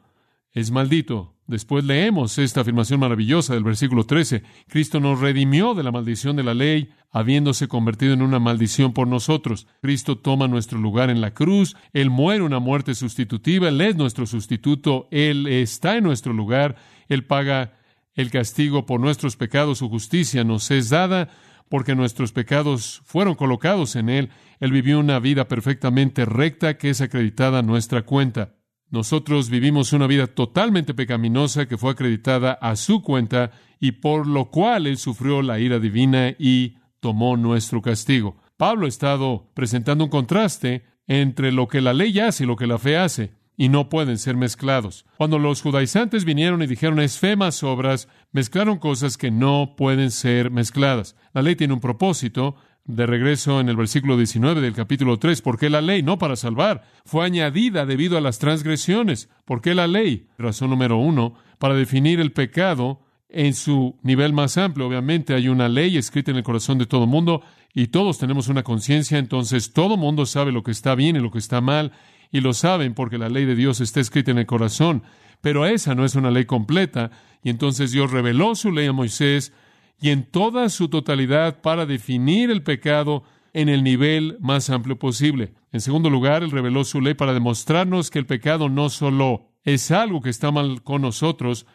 es 0.52 0.70
maldito. 0.70 1.34
Después 1.48 1.86
leemos 1.86 2.38
esta 2.39 2.60
afirmación 2.60 3.00
maravillosa 3.00 3.54
del 3.54 3.63
versículo 3.63 4.06
13. 4.06 4.44
Cristo 4.68 5.00
nos 5.00 5.22
redimió 5.22 5.74
de 5.75 5.84
la 5.84 5.94
maldición 5.94 6.36
de 6.36 6.44
la 6.44 6.54
ley, 6.54 6.89
habiéndose 7.10 7.70
convertido 7.70 8.13
en 8.13 8.22
una 8.22 8.38
maldición 8.38 8.92
por 8.92 9.08
nosotros. 9.08 9.66
Cristo 9.82 10.18
toma 10.18 10.50
nuestro 10.50 10.77
lugar 10.77 11.10
en 11.10 11.22
la 11.22 11.34
cruz, 11.34 11.77
Él 11.94 12.10
muere 12.10 12.44
una 12.44 12.60
muerte 12.60 12.96
sustitutiva, 12.96 13.70
Él 13.70 13.80
es 13.80 13.96
nuestro 13.96 14.25
sustituto, 14.25 15.08
Él 15.10 15.48
está 15.48 15.96
en 15.96 16.04
nuestro 16.04 16.34
lugar, 16.34 16.75
Él 17.08 17.24
paga 17.25 17.75
el 18.13 18.30
castigo 18.30 18.86
por 18.86 19.00
nuestros 19.00 19.38
pecados, 19.38 19.77
su 19.77 19.88
justicia 19.88 20.44
nos 20.44 20.70
es 20.70 20.89
dada 20.89 21.30
porque 21.70 21.96
nuestros 21.96 22.34
pecados 22.34 23.01
fueron 23.06 23.36
colocados 23.36 23.96
en 23.96 24.10
Él. 24.10 24.32
Él 24.60 24.72
vivió 24.74 25.00
una 25.00 25.20
vida 25.20 25.48
perfectamente 25.48 26.25
recta 26.25 26.77
que 26.77 26.89
es 26.89 27.00
acreditada 27.00 27.60
a 27.60 27.63
nuestra 27.63 28.01
cuenta. 28.01 28.57
Nosotros 28.89 29.50
vivimos 29.50 29.91
una 29.91 30.08
vida 30.08 30.27
totalmente 30.27 30.94
pecaminosa 30.94 31.67
que 31.67 31.77
fue 31.77 31.91
acreditada 31.91 32.53
a 32.53 32.75
su 32.77 33.01
cuenta 33.01 33.51
y 33.79 33.94
por 33.94 34.27
lo 34.27 34.50
cual 34.50 34.88
Él 34.88 34.98
sufrió 34.98 35.41
la 35.41 35.60
ira 35.60 35.79
divina 35.79 36.29
y 36.39 36.77
tomó 37.01 37.36
nuestro 37.36 37.82
castigo. 37.82 38.38
Pablo 38.56 38.86
ha 38.86 38.89
estado 38.89 39.50
presentando 39.53 40.06
un 40.06 40.10
contraste 40.10 40.86
entre 41.06 41.51
lo 41.51 41.67
que 41.67 41.82
la 41.82 41.94
ley 41.94 42.17
hace 42.20 42.44
y 42.44 42.48
lo 42.48 42.56
que 42.56 42.67
la 42.67 42.77
fe 42.77 42.98
hace, 42.98 43.32
y 43.56 43.70
no 43.70 43.89
pueden 43.89 44.17
ser 44.17 44.38
mezclados. 44.38 45.06
Cuando 45.17 45.39
los 45.39 45.62
judaizantes 45.62 46.25
vinieron 46.25 46.62
y 46.62 46.67
dijeron 46.67 47.00
es 47.00 47.17
fe 47.17 47.36
más 47.36 47.63
obras, 47.63 48.08
mezclaron 48.32 48.77
cosas 48.77 49.17
que 49.17 49.32
no 49.32 49.74
pueden 49.75 50.12
ser 50.12 50.51
mezcladas. 50.51 51.15
La 51.34 51.41
ley 51.41 51.56
tiene 51.56 51.74
un 51.74 51.79
propósito, 51.79 52.56
de 52.88 53.06
regreso 53.06 53.60
en 53.60 53.67
el 53.67 53.75
versículo 53.75 54.17
19 54.17 54.62
del 54.62 54.74
capítulo 54.74 55.20
3, 55.20 55.41
¿por 55.41 55.60
qué 55.60 55.70
la 55.70 55.82
ley? 55.82 56.01
No 56.01 56.17
para 56.17 56.38
salvar, 56.38 56.84
fue 57.06 57.25
añadida 57.25 57.86
debido 57.86 58.17
a 58.17 58.22
las 58.22 58.39
transgresiones. 58.39 59.29
¿Por 59.46 59.62
qué 59.62 59.75
la 59.75 59.88
ley? 59.88 60.27
Razón 60.38 60.70
número 60.70 60.98
uno, 60.98 61.36
para 61.60 61.75
definir 61.75 62.22
el 62.22 62.32
pecado 62.32 63.01
en 63.29 63.53
su 63.53 63.98
nivel 64.03 64.32
más 64.32 64.58
amplio. 64.58 64.88
Obviamente 64.88 65.34
hay 65.34 65.50
una 65.50 65.67
ley 65.67 65.98
escrita 65.98 66.32
en 66.32 66.38
el 66.38 66.44
corazón 66.44 66.77
de 66.77 66.86
todo 66.86 67.06
mundo 67.08 67.41
y 67.74 67.88
todos 67.88 68.17
tenemos 68.17 68.48
una 68.48 68.63
conciencia, 68.63 69.17
entonces 69.17 69.74
todo 69.74 69.98
mundo 69.98 70.25
sabe 70.25 70.53
lo 70.53 70.63
que 70.63 70.72
está 70.72 70.96
bien 70.96 71.17
y 71.17 71.20
lo 71.20 71.29
que 71.29 71.39
está 71.39 71.60
mal 71.60 71.91
y 72.32 72.39
lo 72.39 72.53
saben 72.53 72.94
porque 72.94 73.17
la 73.17 73.29
ley 73.29 73.46
de 73.46 73.56
Dios 73.56 73.82
está 73.82 74.00
escrita 74.00 74.32
en 74.32 74.38
el 74.38 74.46
corazón. 74.46 75.03
Pero 75.41 75.65
esa 75.65 75.94
no 75.94 76.06
es 76.06 76.15
una 76.15 76.32
ley 76.32 76.46
completa 76.46 77.12
y 77.44 77.50
entonces 77.50 77.91
Dios 77.91 78.12
reveló 78.12 78.56
su 78.56 78.72
ley 78.72 78.88
a 78.88 78.94
Moisés 78.94 79.51
y 80.00 80.10
en 80.10 80.24
toda 80.24 80.70
su 80.70 80.89
totalidad 80.89 81.62
para 81.62 81.86
definir 81.86 82.51
el 82.51 82.63
pecado 82.63 83.24
en 83.54 83.70
el 83.70 83.84
nivel 83.84 84.38
más 84.39 84.70
amplio 84.70 85.00
posible. 85.00 85.54
En 85.72 85.82
segundo 85.82 86.10
lugar, 86.10 86.44
Él 86.44 86.51
reveló 86.51 86.84
su 86.84 87.01
ley 87.01 87.16
para 87.16 87.34
demostrarnos 87.34 88.12
que 88.12 88.20
el 88.20 88.25
pecado 88.25 88.70
no 88.70 88.89
solo 88.89 89.51
es 89.63 89.92
algo 89.92 90.22
que 90.22 90.30
está 90.30 90.51
mal 90.51 90.84
con 90.84 91.01
nosotros, 91.01 91.66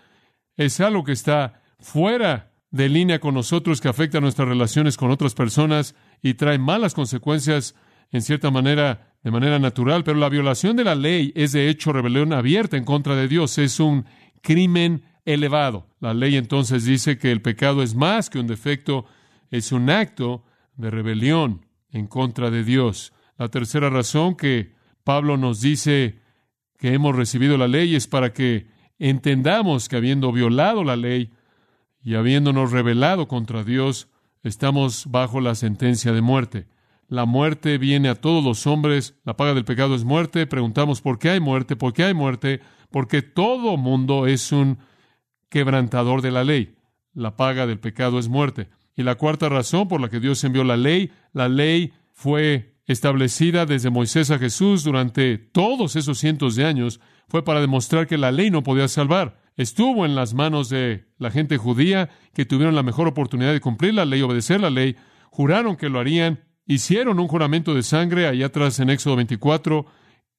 es 0.57 0.81
algo 0.81 1.05
que 1.05 1.13
está 1.13 1.63
fuera 1.81 2.53
de 2.71 2.89
línea 2.89 3.19
con 3.19 3.35
nosotros, 3.35 3.81
que 3.81 3.89
afecta 3.89 4.21
nuestras 4.21 4.49
relaciones 4.49 4.97
con 4.97 5.11
otras 5.11 5.35
personas 5.35 5.95
y 6.23 6.35
trae 6.35 6.59
malas 6.59 6.95
consecuencias, 6.95 7.75
en 8.11 8.23
cierta 8.23 8.51
manera, 8.51 9.15
de 9.23 9.31
manera 9.31 9.59
natural, 9.59 10.05
pero 10.05 10.19
la 10.19 10.29
violación 10.29 10.77
de 10.77 10.85
la 10.85 10.95
ley 10.95 11.33
es 11.35 11.53
de 11.53 11.69
hecho 11.69 11.93
rebelión 11.93 12.33
abierta 12.33 12.77
en 12.77 12.85
contra 12.85 13.17
de 13.17 13.29
Dios, 13.29 13.59
es 13.59 13.81
un 13.81 14.05
crimen 14.43 15.03
elevado. 15.25 15.87
La 16.01 16.15
ley 16.15 16.37
entonces 16.37 16.85
dice 16.85 17.19
que 17.19 17.31
el 17.31 17.43
pecado 17.43 17.83
es 17.83 17.95
más 17.95 18.31
que 18.31 18.39
un 18.39 18.47
defecto, 18.47 19.07
es 19.51 19.73
un 19.73 19.91
acto 19.91 20.45
de 20.77 20.91
rebelión 20.91 21.67
en 21.91 22.07
contra 22.07 22.51
de 22.51 22.65
Dios. 22.65 23.13
La 23.39 23.49
tercera 23.49 23.91
razón 23.91 24.37
que 24.37 24.75
Pablo 25.05 25.37
nos 25.37 25.61
dice 25.61 26.21
que 26.79 26.95
hemos 26.95 27.15
recibido 27.15 27.57
la 27.57 27.69
ley 27.69 27.95
es 27.95 28.07
para 28.07 28.33
que 28.33 28.67
entendamos 28.99 29.89
que 29.89 29.97
habiendo 29.97 30.33
violado 30.33 30.85
la 30.85 30.97
ley 30.97 31.33
y 32.03 32.15
habiéndonos 32.15 32.73
rebelado 32.73 33.29
contra 33.29 33.63
Dios, 33.63 34.09
estamos 34.43 35.07
bajo 35.09 35.41
la 35.41 35.55
sentencia 35.55 36.13
de 36.13 36.21
muerte. 36.21 36.67
La 37.09 37.27
muerte 37.27 37.79
viene 37.79 38.09
a 38.09 38.15
todos 38.15 38.43
los 38.43 38.67
hombres, 38.67 39.15
la 39.25 39.37
paga 39.37 39.55
del 39.55 39.65
pecado 39.65 39.95
es 39.95 40.03
muerte. 40.03 40.47
Preguntamos 40.47 41.03
por 41.03 41.19
qué 41.19 41.31
hay 41.31 41.41
muerte, 41.41 41.77
por 41.77 41.93
qué 41.93 42.05
hay 42.05 42.15
muerte, 42.15 42.61
porque 42.91 43.23
todo 43.23 43.77
mundo 43.77 44.27
es 44.27 44.51
un 44.51 44.79
quebrantador 45.53 46.23
de 46.23 46.31
la 46.31 46.45
ley. 46.45 46.75
La 47.13 47.37
paga 47.37 47.67
del 47.67 47.79
pecado 47.79 48.19
es 48.19 48.29
muerte. 48.29 48.71
Y 48.97 49.03
la 49.03 49.17
cuarta 49.17 49.51
razón 49.51 49.87
por 49.87 50.01
la 50.01 50.09
que 50.09 50.19
Dios 50.19 50.43
envió 50.45 50.65
la 50.65 50.79
ley, 50.79 51.13
la 51.35 51.49
ley 51.49 51.93
fue 52.11 52.79
establecida 52.87 53.67
desde 53.67 53.91
Moisés 53.91 54.31
a 54.31 54.39
Jesús 54.39 54.83
durante 54.83 55.37
todos 55.37 55.95
esos 55.95 56.19
cientos 56.19 56.57
de 56.57 56.65
años, 56.65 57.01
fue 57.29 57.45
para 57.45 57.61
demostrar 57.61 58.07
que 58.07 58.17
la 58.17 58.33
ley 58.33 58.51
no 58.51 58.63
podía 58.63 58.89
salvar. 58.89 59.41
Estuvo 59.57 60.07
en 60.07 60.15
las 60.15 60.33
manos 60.33 60.71
de 60.71 61.05
la 61.19 61.31
gente 61.31 61.59
judía 61.59 62.09
que 62.33 62.47
tuvieron 62.47 62.75
la 62.75 62.83
mejor 62.83 63.07
oportunidad 63.07 63.53
de 63.53 63.61
cumplir 63.61 63.93
la 63.93 64.07
ley, 64.07 64.23
obedecer 64.23 64.61
la 64.61 64.71
ley, 64.71 64.97
juraron 65.31 65.77
que 65.77 65.91
lo 65.91 66.01
harían, 66.01 66.41
hicieron 66.67 67.21
un 67.21 67.29
juramento 67.29 67.75
de 67.75 67.83
sangre 67.83 68.27
allá 68.27 68.47
atrás 68.47 68.81
en 68.81 68.89
Éxodo 68.89 69.17
24 69.17 69.85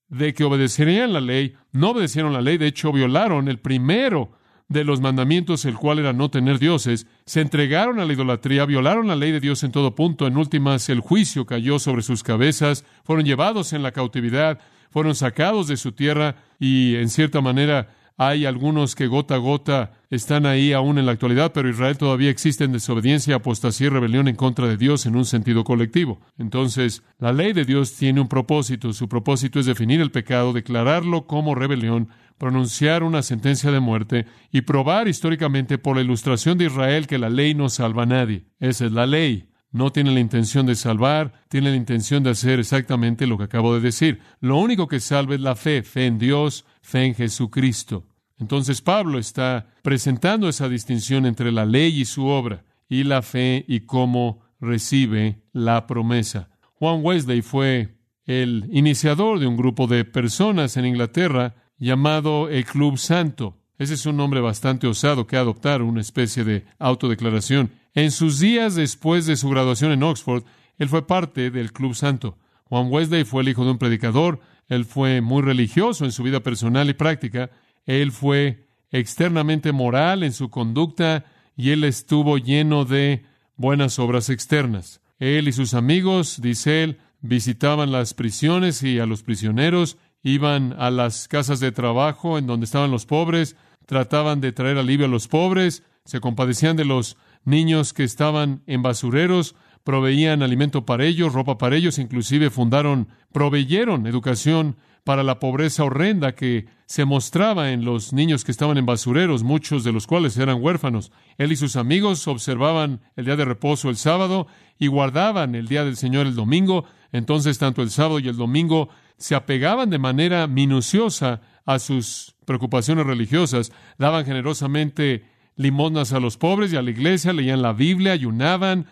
de 0.09 0.33
que 0.33 0.43
obedecerían 0.43 1.13
la 1.13 1.21
ley, 1.21 1.55
no 1.71 1.91
obedecieron 1.91 2.33
la 2.33 2.41
ley, 2.41 2.57
de 2.57 2.67
hecho 2.67 2.91
violaron 2.91 3.47
el 3.47 3.59
primero 3.59 4.31
de 4.73 4.83
los 4.83 4.99
mandamientos, 4.99 5.63
el 5.65 5.75
cual 5.75 5.99
era 5.99 6.11
no 6.11 6.29
tener 6.29 6.59
dioses, 6.59 7.07
se 7.25 7.41
entregaron 7.41 7.99
a 7.99 8.05
la 8.05 8.13
idolatría, 8.13 8.65
violaron 8.65 9.07
la 9.07 9.15
ley 9.15 9.31
de 9.31 9.39
Dios 9.39 9.63
en 9.63 9.71
todo 9.71 9.95
punto, 9.95 10.27
en 10.27 10.35
últimas 10.35 10.89
el 10.89 10.99
juicio 10.99 11.45
cayó 11.45 11.79
sobre 11.79 12.01
sus 12.01 12.23
cabezas, 12.23 12.83
fueron 13.03 13.25
llevados 13.25 13.71
en 13.71 13.83
la 13.83 13.91
cautividad, 13.91 14.59
fueron 14.89 15.15
sacados 15.15 15.67
de 15.67 15.77
su 15.77 15.93
tierra 15.93 16.35
y 16.59 16.95
en 16.95 17.09
cierta 17.09 17.39
manera 17.39 17.95
hay 18.17 18.45
algunos 18.45 18.95
que 18.95 19.07
gota 19.07 19.35
a 19.35 19.39
gota 19.39 19.91
están 20.09 20.45
ahí 20.45 20.73
aún 20.73 20.99
en 20.99 21.07
la 21.07 21.13
actualidad, 21.13 21.51
pero 21.53 21.69
Israel 21.69 21.97
todavía 21.97 22.29
existe 22.29 22.63
en 22.63 22.71
desobediencia, 22.71 23.35
apostasía 23.35 23.87
y 23.87 23.89
rebelión 23.89 24.27
en 24.27 24.35
contra 24.35 24.67
de 24.67 24.77
Dios 24.77 25.07
en 25.07 25.15
un 25.15 25.25
sentido 25.25 25.63
colectivo. 25.63 26.21
Entonces, 26.37 27.01
la 27.17 27.33
ley 27.33 27.53
de 27.53 27.65
Dios 27.65 27.93
tiene 27.95 28.21
un 28.21 28.27
propósito. 28.27 28.93
Su 28.93 29.09
propósito 29.09 29.59
es 29.59 29.65
definir 29.65 30.01
el 30.01 30.11
pecado, 30.11 30.53
declararlo 30.53 31.25
como 31.25 31.55
rebelión, 31.55 32.09
pronunciar 32.37 33.01
una 33.01 33.23
sentencia 33.23 33.71
de 33.71 33.79
muerte 33.79 34.27
y 34.51 34.61
probar 34.61 35.07
históricamente 35.07 35.79
por 35.79 35.95
la 35.95 36.03
ilustración 36.03 36.57
de 36.59 36.65
Israel 36.65 37.07
que 37.07 37.17
la 37.17 37.29
ley 37.29 37.55
no 37.55 37.69
salva 37.69 38.03
a 38.03 38.07
nadie. 38.07 38.45
Esa 38.59 38.85
es 38.85 38.91
la 38.91 39.07
ley. 39.07 39.49
No 39.73 39.91
tiene 39.91 40.11
la 40.11 40.19
intención 40.19 40.67
de 40.67 40.75
salvar, 40.75 41.33
tiene 41.49 41.71
la 41.71 41.75
intención 41.75 42.23
de 42.23 42.29
hacer 42.29 42.59
exactamente 42.59 43.25
lo 43.25 43.39
que 43.39 43.45
acabo 43.45 43.73
de 43.73 43.81
decir. 43.81 44.19
Lo 44.39 44.57
único 44.57 44.87
que 44.87 44.99
salva 44.99 45.33
es 45.33 45.41
la 45.41 45.55
fe, 45.55 45.81
fe 45.81 46.05
en 46.05 46.19
Dios, 46.19 46.63
fe 46.81 47.05
en 47.05 47.15
Jesucristo. 47.15 48.05
Entonces 48.37 48.81
Pablo 48.81 49.17
está 49.17 49.67
presentando 49.81 50.47
esa 50.47 50.69
distinción 50.69 51.25
entre 51.25 51.51
la 51.51 51.65
ley 51.65 51.99
y 51.99 52.05
su 52.05 52.27
obra, 52.27 52.65
y 52.87 53.03
la 53.03 53.23
fe 53.23 53.65
y 53.67 53.81
cómo 53.81 54.43
recibe 54.59 55.41
la 55.53 55.87
promesa. 55.87 56.49
Juan 56.73 56.99
Wesley 57.03 57.41
fue 57.41 57.97
el 58.25 58.69
iniciador 58.71 59.39
de 59.39 59.47
un 59.47 59.57
grupo 59.57 59.87
de 59.87 60.05
personas 60.05 60.77
en 60.77 60.85
Inglaterra 60.85 61.55
llamado 61.79 62.47
el 62.47 62.63
Club 62.65 62.99
Santo. 62.99 63.57
Ese 63.83 63.95
es 63.95 64.05
un 64.05 64.15
nombre 64.15 64.39
bastante 64.39 64.87
osado 64.87 65.27
que 65.27 65.35
adoptar, 65.35 65.81
una 65.81 65.99
especie 65.99 66.45
de 66.45 66.63
autodeclaración. 66.79 67.69
En 67.93 68.11
sus 68.11 68.39
días 68.39 68.75
después 68.75 69.25
de 69.25 69.35
su 69.35 69.49
graduación 69.49 69.91
en 69.91 70.03
Oxford, 70.03 70.45
él 70.77 70.87
fue 70.87 71.05
parte 71.05 71.51
del 71.51 71.73
Club 71.73 71.93
Santo. 71.93 72.37
Juan 72.63 72.87
Wesley 72.89 73.25
fue 73.25 73.41
el 73.41 73.49
hijo 73.49 73.65
de 73.65 73.71
un 73.71 73.77
predicador, 73.77 74.39
él 74.69 74.85
fue 74.85 75.19
muy 75.19 75.41
religioso 75.41 76.05
en 76.05 76.13
su 76.13 76.23
vida 76.23 76.39
personal 76.39 76.89
y 76.89 76.93
práctica, 76.93 77.51
él 77.85 78.13
fue 78.13 78.67
externamente 78.89 79.73
moral 79.73 80.23
en 80.23 80.31
su 80.31 80.49
conducta 80.49 81.25
y 81.57 81.71
él 81.71 81.83
estuvo 81.83 82.37
lleno 82.37 82.85
de 82.85 83.25
buenas 83.57 83.99
obras 83.99 84.29
externas. 84.29 85.01
Él 85.19 85.49
y 85.49 85.51
sus 85.51 85.73
amigos, 85.73 86.39
dice 86.41 86.83
él, 86.83 86.99
visitaban 87.19 87.91
las 87.91 88.13
prisiones 88.13 88.81
y 88.81 88.99
a 88.99 89.05
los 89.05 89.23
prisioneros, 89.23 89.97
iban 90.23 90.73
a 90.79 90.89
las 90.89 91.27
casas 91.27 91.59
de 91.59 91.73
trabajo 91.73 92.37
en 92.37 92.47
donde 92.47 92.63
estaban 92.63 92.89
los 92.89 93.05
pobres, 93.05 93.57
trataban 93.85 94.41
de 94.41 94.51
traer 94.51 94.77
alivio 94.77 95.05
a 95.05 95.09
los 95.09 95.27
pobres, 95.27 95.83
se 96.05 96.19
compadecían 96.19 96.75
de 96.75 96.85
los 96.85 97.17
niños 97.45 97.93
que 97.93 98.03
estaban 98.03 98.63
en 98.67 98.81
basureros, 98.81 99.55
proveían 99.83 100.43
alimento 100.43 100.85
para 100.85 101.05
ellos, 101.05 101.33
ropa 101.33 101.57
para 101.57 101.75
ellos, 101.75 101.99
inclusive 101.99 102.49
fundaron, 102.49 103.09
proveyeron 103.31 104.07
educación 104.07 104.77
para 105.03 105.23
la 105.23 105.39
pobreza 105.39 105.83
horrenda 105.83 106.33
que 106.33 106.67
se 106.85 107.03
mostraba 107.03 107.71
en 107.71 107.83
los 107.83 108.13
niños 108.13 108.45
que 108.45 108.51
estaban 108.51 108.77
en 108.77 108.85
basureros, 108.85 109.43
muchos 109.43 109.83
de 109.83 109.91
los 109.91 110.07
cuales 110.07 110.37
eran 110.37 110.61
huérfanos. 110.61 111.11
Él 111.37 111.51
y 111.51 111.55
sus 111.57 111.75
amigos 111.75 112.27
observaban 112.27 113.01
el 113.17 113.25
día 113.25 113.35
de 113.35 113.45
reposo 113.45 113.89
el 113.89 113.97
sábado 113.97 114.47
y 114.79 114.87
guardaban 114.87 115.55
el 115.55 115.67
día 115.67 115.83
del 115.83 115.97
Señor 115.97 116.25
el 116.25 116.35
domingo. 116.35 116.85
Entonces, 117.11 117.57
tanto 117.57 117.81
el 117.81 117.89
sábado 117.89 118.19
y 118.19 118.29
el 118.29 118.37
domingo 118.37 118.89
se 119.17 119.35
apegaban 119.35 119.89
de 119.89 119.99
manera 119.99 120.47
minuciosa 120.47 121.41
a 121.65 121.79
sus 121.79 122.35
preocupaciones 122.45 123.05
religiosas, 123.05 123.71
daban 123.97 124.25
generosamente 124.25 125.25
limosnas 125.55 126.13
a 126.13 126.19
los 126.19 126.37
pobres 126.37 126.73
y 126.73 126.75
a 126.75 126.81
la 126.81 126.91
iglesia, 126.91 127.33
leían 127.33 127.61
la 127.61 127.73
Biblia, 127.73 128.13
ayunaban, 128.13 128.87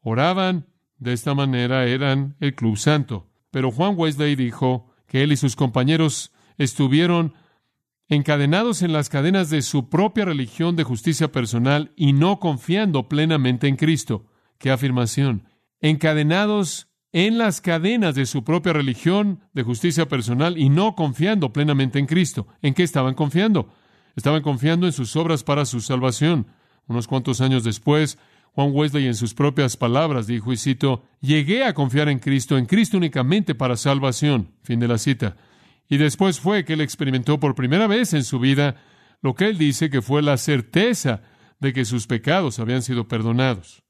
oraban. 0.00 0.66
De 0.98 1.12
esta 1.12 1.32
manera 1.34 1.86
eran 1.86 2.34
el 2.40 2.54
club 2.54 2.76
santo. 2.76 3.28
Pero 3.50 3.70
Juan 3.70 3.94
Wesley 3.96 4.34
dijo 4.34 4.90
que 5.06 5.22
él 5.22 5.32
y 5.32 5.36
sus 5.36 5.54
compañeros 5.54 6.32
estuvieron 6.56 7.34
encadenados 8.08 8.82
en 8.82 8.92
las 8.92 9.08
cadenas 9.08 9.50
de 9.50 9.62
su 9.62 9.88
propia 9.88 10.24
religión 10.24 10.76
de 10.76 10.84
justicia 10.84 11.30
personal 11.30 11.92
y 11.94 12.14
no 12.14 12.40
confiando 12.40 13.08
plenamente 13.08 13.68
en 13.68 13.76
Cristo. 13.76 14.26
¡Qué 14.58 14.70
afirmación! 14.70 15.46
Encadenados 15.80 16.87
en 17.12 17.38
las 17.38 17.60
cadenas 17.60 18.14
de 18.14 18.26
su 18.26 18.44
propia 18.44 18.72
religión 18.72 19.40
de 19.54 19.62
justicia 19.62 20.08
personal 20.08 20.58
y 20.58 20.68
no 20.68 20.94
confiando 20.94 21.52
plenamente 21.52 21.98
en 21.98 22.06
Cristo. 22.06 22.46
¿En 22.62 22.74
qué 22.74 22.82
estaban 22.82 23.14
confiando? 23.14 23.72
Estaban 24.16 24.42
confiando 24.42 24.86
en 24.86 24.92
sus 24.92 25.16
obras 25.16 25.44
para 25.44 25.64
su 25.64 25.80
salvación. 25.80 26.46
Unos 26.86 27.06
cuantos 27.06 27.40
años 27.40 27.64
después, 27.64 28.18
Juan 28.52 28.70
Wesley 28.72 29.06
en 29.06 29.14
sus 29.14 29.34
propias 29.34 29.76
palabras 29.76 30.26
dijo, 30.26 30.52
y 30.52 30.56
cito, 30.56 31.04
llegué 31.20 31.64
a 31.64 31.74
confiar 31.74 32.08
en 32.08 32.18
Cristo, 32.18 32.58
en 32.58 32.66
Cristo 32.66 32.96
únicamente 32.96 33.54
para 33.54 33.76
salvación. 33.76 34.52
Fin 34.62 34.80
de 34.80 34.88
la 34.88 34.98
cita. 34.98 35.36
Y 35.88 35.96
después 35.96 36.40
fue 36.40 36.64
que 36.64 36.74
él 36.74 36.80
experimentó 36.80 37.40
por 37.40 37.54
primera 37.54 37.86
vez 37.86 38.12
en 38.12 38.24
su 38.24 38.38
vida 38.38 38.76
lo 39.22 39.34
que 39.34 39.46
él 39.46 39.58
dice 39.58 39.90
que 39.90 40.02
fue 40.02 40.22
la 40.22 40.36
certeza 40.36 41.22
de 41.60 41.72
que 41.72 41.84
sus 41.84 42.06
pecados 42.06 42.58
habían 42.58 42.82
sido 42.82 43.08
perdonados. 43.08 43.82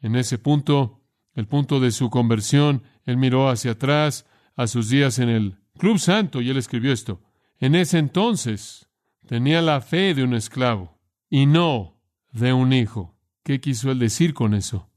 En 0.00 0.16
ese 0.16 0.38
punto, 0.38 1.02
el 1.38 1.46
punto 1.46 1.80
de 1.80 1.90
su 1.90 2.10
conversión, 2.10 2.82
él 3.04 3.16
miró 3.16 3.48
hacia 3.48 3.72
atrás 3.72 4.26
a 4.56 4.66
sus 4.66 4.88
días 4.88 5.18
en 5.18 5.28
el 5.28 5.58
Club 5.78 5.98
Santo 5.98 6.40
y 6.40 6.50
él 6.50 6.56
escribió 6.56 6.92
esto. 6.92 7.22
En 7.60 7.74
ese 7.74 7.98
entonces, 7.98 8.88
Tenía 9.28 9.60
la 9.60 9.82
fe 9.82 10.14
de 10.14 10.24
un 10.24 10.32
esclavo 10.32 10.98
y 11.28 11.44
no 11.44 12.00
de 12.32 12.54
un 12.54 12.72
hijo. 12.72 13.14
¿Qué 13.44 13.60
quiso 13.60 13.90
él 13.90 13.98
decir 13.98 14.32
con 14.32 14.54
eso? 14.54 14.88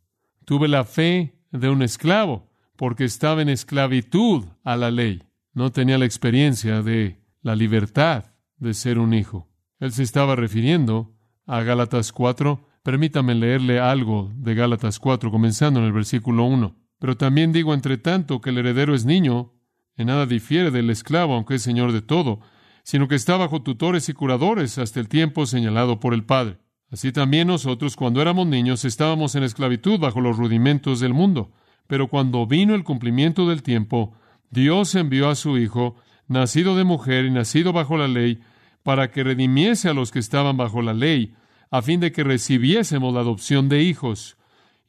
Tuve 0.45 0.69
la 0.69 0.86
fe 0.86 1.36
de 1.51 1.67
un 1.67 1.81
esclavo, 1.81 2.50
porque 2.77 3.03
estaba 3.03 3.41
en 3.41 3.50
esclavitud 3.50 4.45
a 4.63 4.77
la 4.77 4.89
ley. 4.89 5.24
No 5.51 5.74
tenía 5.74 5.98
la 5.98 6.05
experiencia 6.05 6.81
de 6.81 7.19
la 7.41 7.57
libertad 7.57 8.38
de 8.55 8.74
ser 8.74 9.00
un 9.00 9.13
hijo. 9.13 9.50
Él 9.81 9.91
se 9.91 10.03
estaba 10.03 10.38
refiriendo 10.38 11.13
a 11.45 11.62
Gálatas 11.63 12.13
4. 12.13 12.65
Permítame 12.83 13.35
leerle 13.35 13.79
algo 13.79 14.31
de 14.35 14.55
Gálatas 14.55 14.97
4, 14.97 15.29
comenzando 15.29 15.79
en 15.79 15.85
el 15.85 15.93
versículo 15.93 16.45
1. 16.45 16.75
Pero 16.97 17.15
también 17.15 17.51
digo, 17.51 17.75
entre 17.75 17.97
tanto, 17.97 18.41
que 18.41 18.50
el 18.50 18.57
heredero 18.57 18.95
es 18.95 19.05
niño, 19.05 19.53
en 19.97 20.07
nada 20.07 20.25
difiere 20.25 20.71
del 20.71 20.89
esclavo, 20.89 21.35
aunque 21.35 21.55
es 21.55 21.61
señor 21.61 21.91
de 21.91 22.01
todo, 22.01 22.39
sino 22.83 23.07
que 23.07 23.15
está 23.15 23.38
bajo 23.38 23.61
tutores 23.61 24.09
y 24.09 24.13
curadores 24.13 24.79
hasta 24.79 25.00
el 25.00 25.09
tiempo 25.09 25.45
señalado 25.45 26.00
por 26.00 26.15
el 26.15 26.23
Padre. 26.23 26.57
Así 26.89 27.11
también 27.11 27.47
nosotros, 27.47 27.95
cuando 27.95 28.19
éramos 28.19 28.47
niños, 28.47 28.83
estábamos 28.83 29.35
en 29.35 29.43
esclavitud 29.43 30.00
bajo 30.00 30.19
los 30.19 30.38
rudimentos 30.38 31.00
del 31.00 31.13
mundo. 31.13 31.51
Pero 31.85 32.07
cuando 32.07 32.47
vino 32.47 32.73
el 32.73 32.83
cumplimiento 32.83 33.47
del 33.47 33.61
tiempo, 33.61 34.13
Dios 34.50 34.95
envió 34.95 35.29
a 35.29 35.35
su 35.35 35.57
Hijo, 35.59 35.95
nacido 36.27 36.75
de 36.75 36.83
mujer 36.83 37.25
y 37.25 37.31
nacido 37.31 37.73
bajo 37.73 37.95
la 37.95 38.07
ley, 38.07 38.39
para 38.81 39.11
que 39.11 39.23
redimiese 39.23 39.88
a 39.88 39.93
los 39.93 40.11
que 40.11 40.19
estaban 40.19 40.57
bajo 40.57 40.81
la 40.81 40.93
ley, 40.93 41.35
a 41.71 41.81
fin 41.81 41.99
de 41.99 42.11
que 42.11 42.23
recibiésemos 42.23 43.13
la 43.13 43.21
adopción 43.21 43.69
de 43.69 43.81
hijos. 43.81 44.37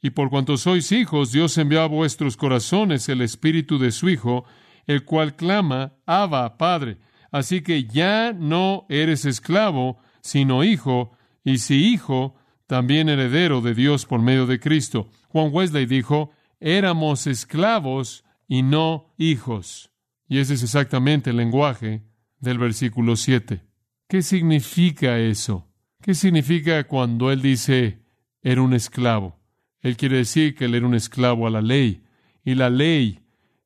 Y 0.01 0.09
por 0.09 0.29
cuanto 0.29 0.57
sois 0.57 0.91
hijos, 0.91 1.31
Dios 1.31 1.57
envió 1.57 1.81
a 1.81 1.87
vuestros 1.87 2.35
corazones 2.35 3.07
el 3.07 3.21
espíritu 3.21 3.79
de 3.79 3.91
su 3.91 4.09
Hijo, 4.09 4.43
el 4.85 5.05
cual 5.05 5.37
clama, 5.37 5.93
Abba, 6.05 6.57
Padre. 6.57 6.97
Así 7.31 7.61
que 7.61 7.85
ya 7.85 8.33
no 8.33 8.85
eres 8.89 9.23
esclavo, 9.23 9.97
sino 10.21 10.63
hijo, 10.63 11.11
y 11.45 11.59
si 11.59 11.87
hijo, 11.87 12.35
también 12.67 13.07
heredero 13.07 13.61
de 13.61 13.73
Dios 13.73 14.05
por 14.05 14.21
medio 14.21 14.45
de 14.45 14.59
Cristo. 14.59 15.09
Juan 15.29 15.49
Wesley 15.51 15.85
dijo, 15.85 16.31
éramos 16.59 17.25
esclavos 17.25 18.25
y 18.47 18.61
no 18.61 19.13
hijos. 19.17 19.89
Y 20.27 20.39
ese 20.39 20.55
es 20.55 20.63
exactamente 20.63 21.29
el 21.29 21.37
lenguaje 21.37 22.03
del 22.39 22.57
versículo 22.57 23.15
7. 23.15 23.61
¿Qué 24.07 24.21
significa 24.21 25.17
eso? 25.17 25.72
¿Qué 26.03 26.15
significa 26.15 26.83
cuando 26.83 27.31
él 27.31 27.41
dice 27.41 28.01
era 28.41 28.61
un 28.61 28.73
esclavo? 28.73 29.39
Él 29.79 29.95
quiere 29.95 30.17
decir 30.17 30.53
que 30.53 30.65
él 30.65 30.75
era 30.75 30.85
un 30.85 30.95
esclavo 30.95 31.47
a 31.47 31.49
la 31.49 31.61
ley. 31.61 32.03
Y 32.43 32.55
la 32.55 32.69
ley 32.69 33.21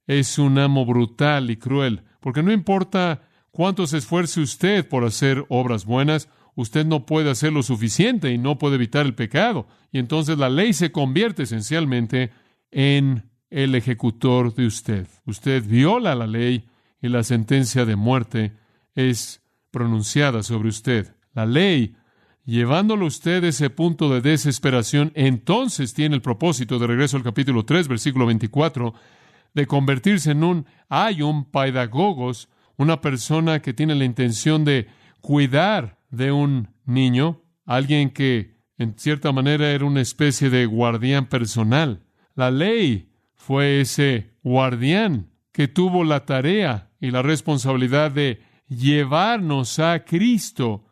es 0.06 0.38
un 0.38 0.60
amo 0.60 0.86
brutal 0.86 1.50
y 1.50 1.58
cruel, 1.58 2.04
porque 2.22 2.44
no 2.44 2.52
importa 2.52 3.24
cuánto 3.50 3.88
se 3.88 3.98
esfuerce 3.98 4.40
usted 4.40 4.88
por 4.88 5.04
hacer 5.04 5.46
obras 5.50 5.86
buenas, 5.86 6.30
usted 6.54 6.86
no 6.86 7.08
puede 7.08 7.32
hacer 7.32 7.52
lo 7.54 7.64
suficiente 7.64 8.32
y 8.32 8.38
no 8.38 8.60
puede 8.60 8.76
evitar 8.76 9.08
el 9.08 9.16
pecado. 9.16 9.68
Y 9.92 9.98
entonces 9.98 10.38
la 10.38 10.52
ley 10.52 10.74
se 10.74 10.92
convierte 10.92 11.44
esencialmente 11.44 12.30
en 12.70 13.32
el 13.50 13.74
ejecutor 13.74 14.54
de 14.54 14.68
usted. 14.68 15.08
Usted 15.26 15.66
viola 15.66 16.14
la 16.14 16.28
ley 16.28 16.68
y 17.02 17.08
la 17.08 17.24
sentencia 17.24 17.84
de 17.84 17.96
muerte 17.96 18.54
es 18.94 19.42
pronunciada 19.72 20.44
sobre 20.44 20.70
usted. 20.70 21.16
La 21.34 21.48
ley, 21.48 21.96
llevándolo 22.48 23.06
usted 23.06 23.44
a 23.44 23.50
ese 23.50 23.70
punto 23.70 24.10
de 24.10 24.22
desesperación, 24.22 25.12
entonces 25.16 25.94
tiene 25.94 26.16
el 26.16 26.22
propósito, 26.22 26.80
de 26.80 26.88
regreso 26.88 27.18
al 27.18 27.24
capítulo 27.24 27.66
3, 27.66 27.90
versículo 27.90 28.26
24, 28.26 28.94
de 29.54 29.68
convertirse 29.68 30.32
en 30.32 30.44
un 30.44 30.66
ayun 30.88 31.44
paidagogos, 31.44 32.48
una 32.78 33.02
persona 33.02 33.62
que 33.62 33.74
tiene 33.74 33.96
la 33.96 34.06
intención 34.06 34.64
de 34.64 34.88
cuidar 35.20 36.00
de 36.10 36.32
un 36.32 36.70
niño, 36.86 37.44
alguien 37.66 38.12
que 38.12 38.56
en 38.78 38.98
cierta 38.98 39.34
manera 39.34 39.70
era 39.72 39.84
una 39.84 40.02
especie 40.02 40.50
de 40.50 40.66
guardián 40.68 41.28
personal. 41.28 42.06
La 42.34 42.50
ley 42.50 43.12
fue 43.34 43.82
ese 43.82 44.32
guardián 44.42 45.32
que 45.52 45.68
tuvo 45.68 46.06
la 46.06 46.26
tarea 46.26 46.92
y 47.02 47.12
la 47.12 47.24
responsabilidad 47.24 48.12
de 48.12 48.42
llevarnos 48.70 49.80
a 49.80 50.06
Cristo 50.06 50.87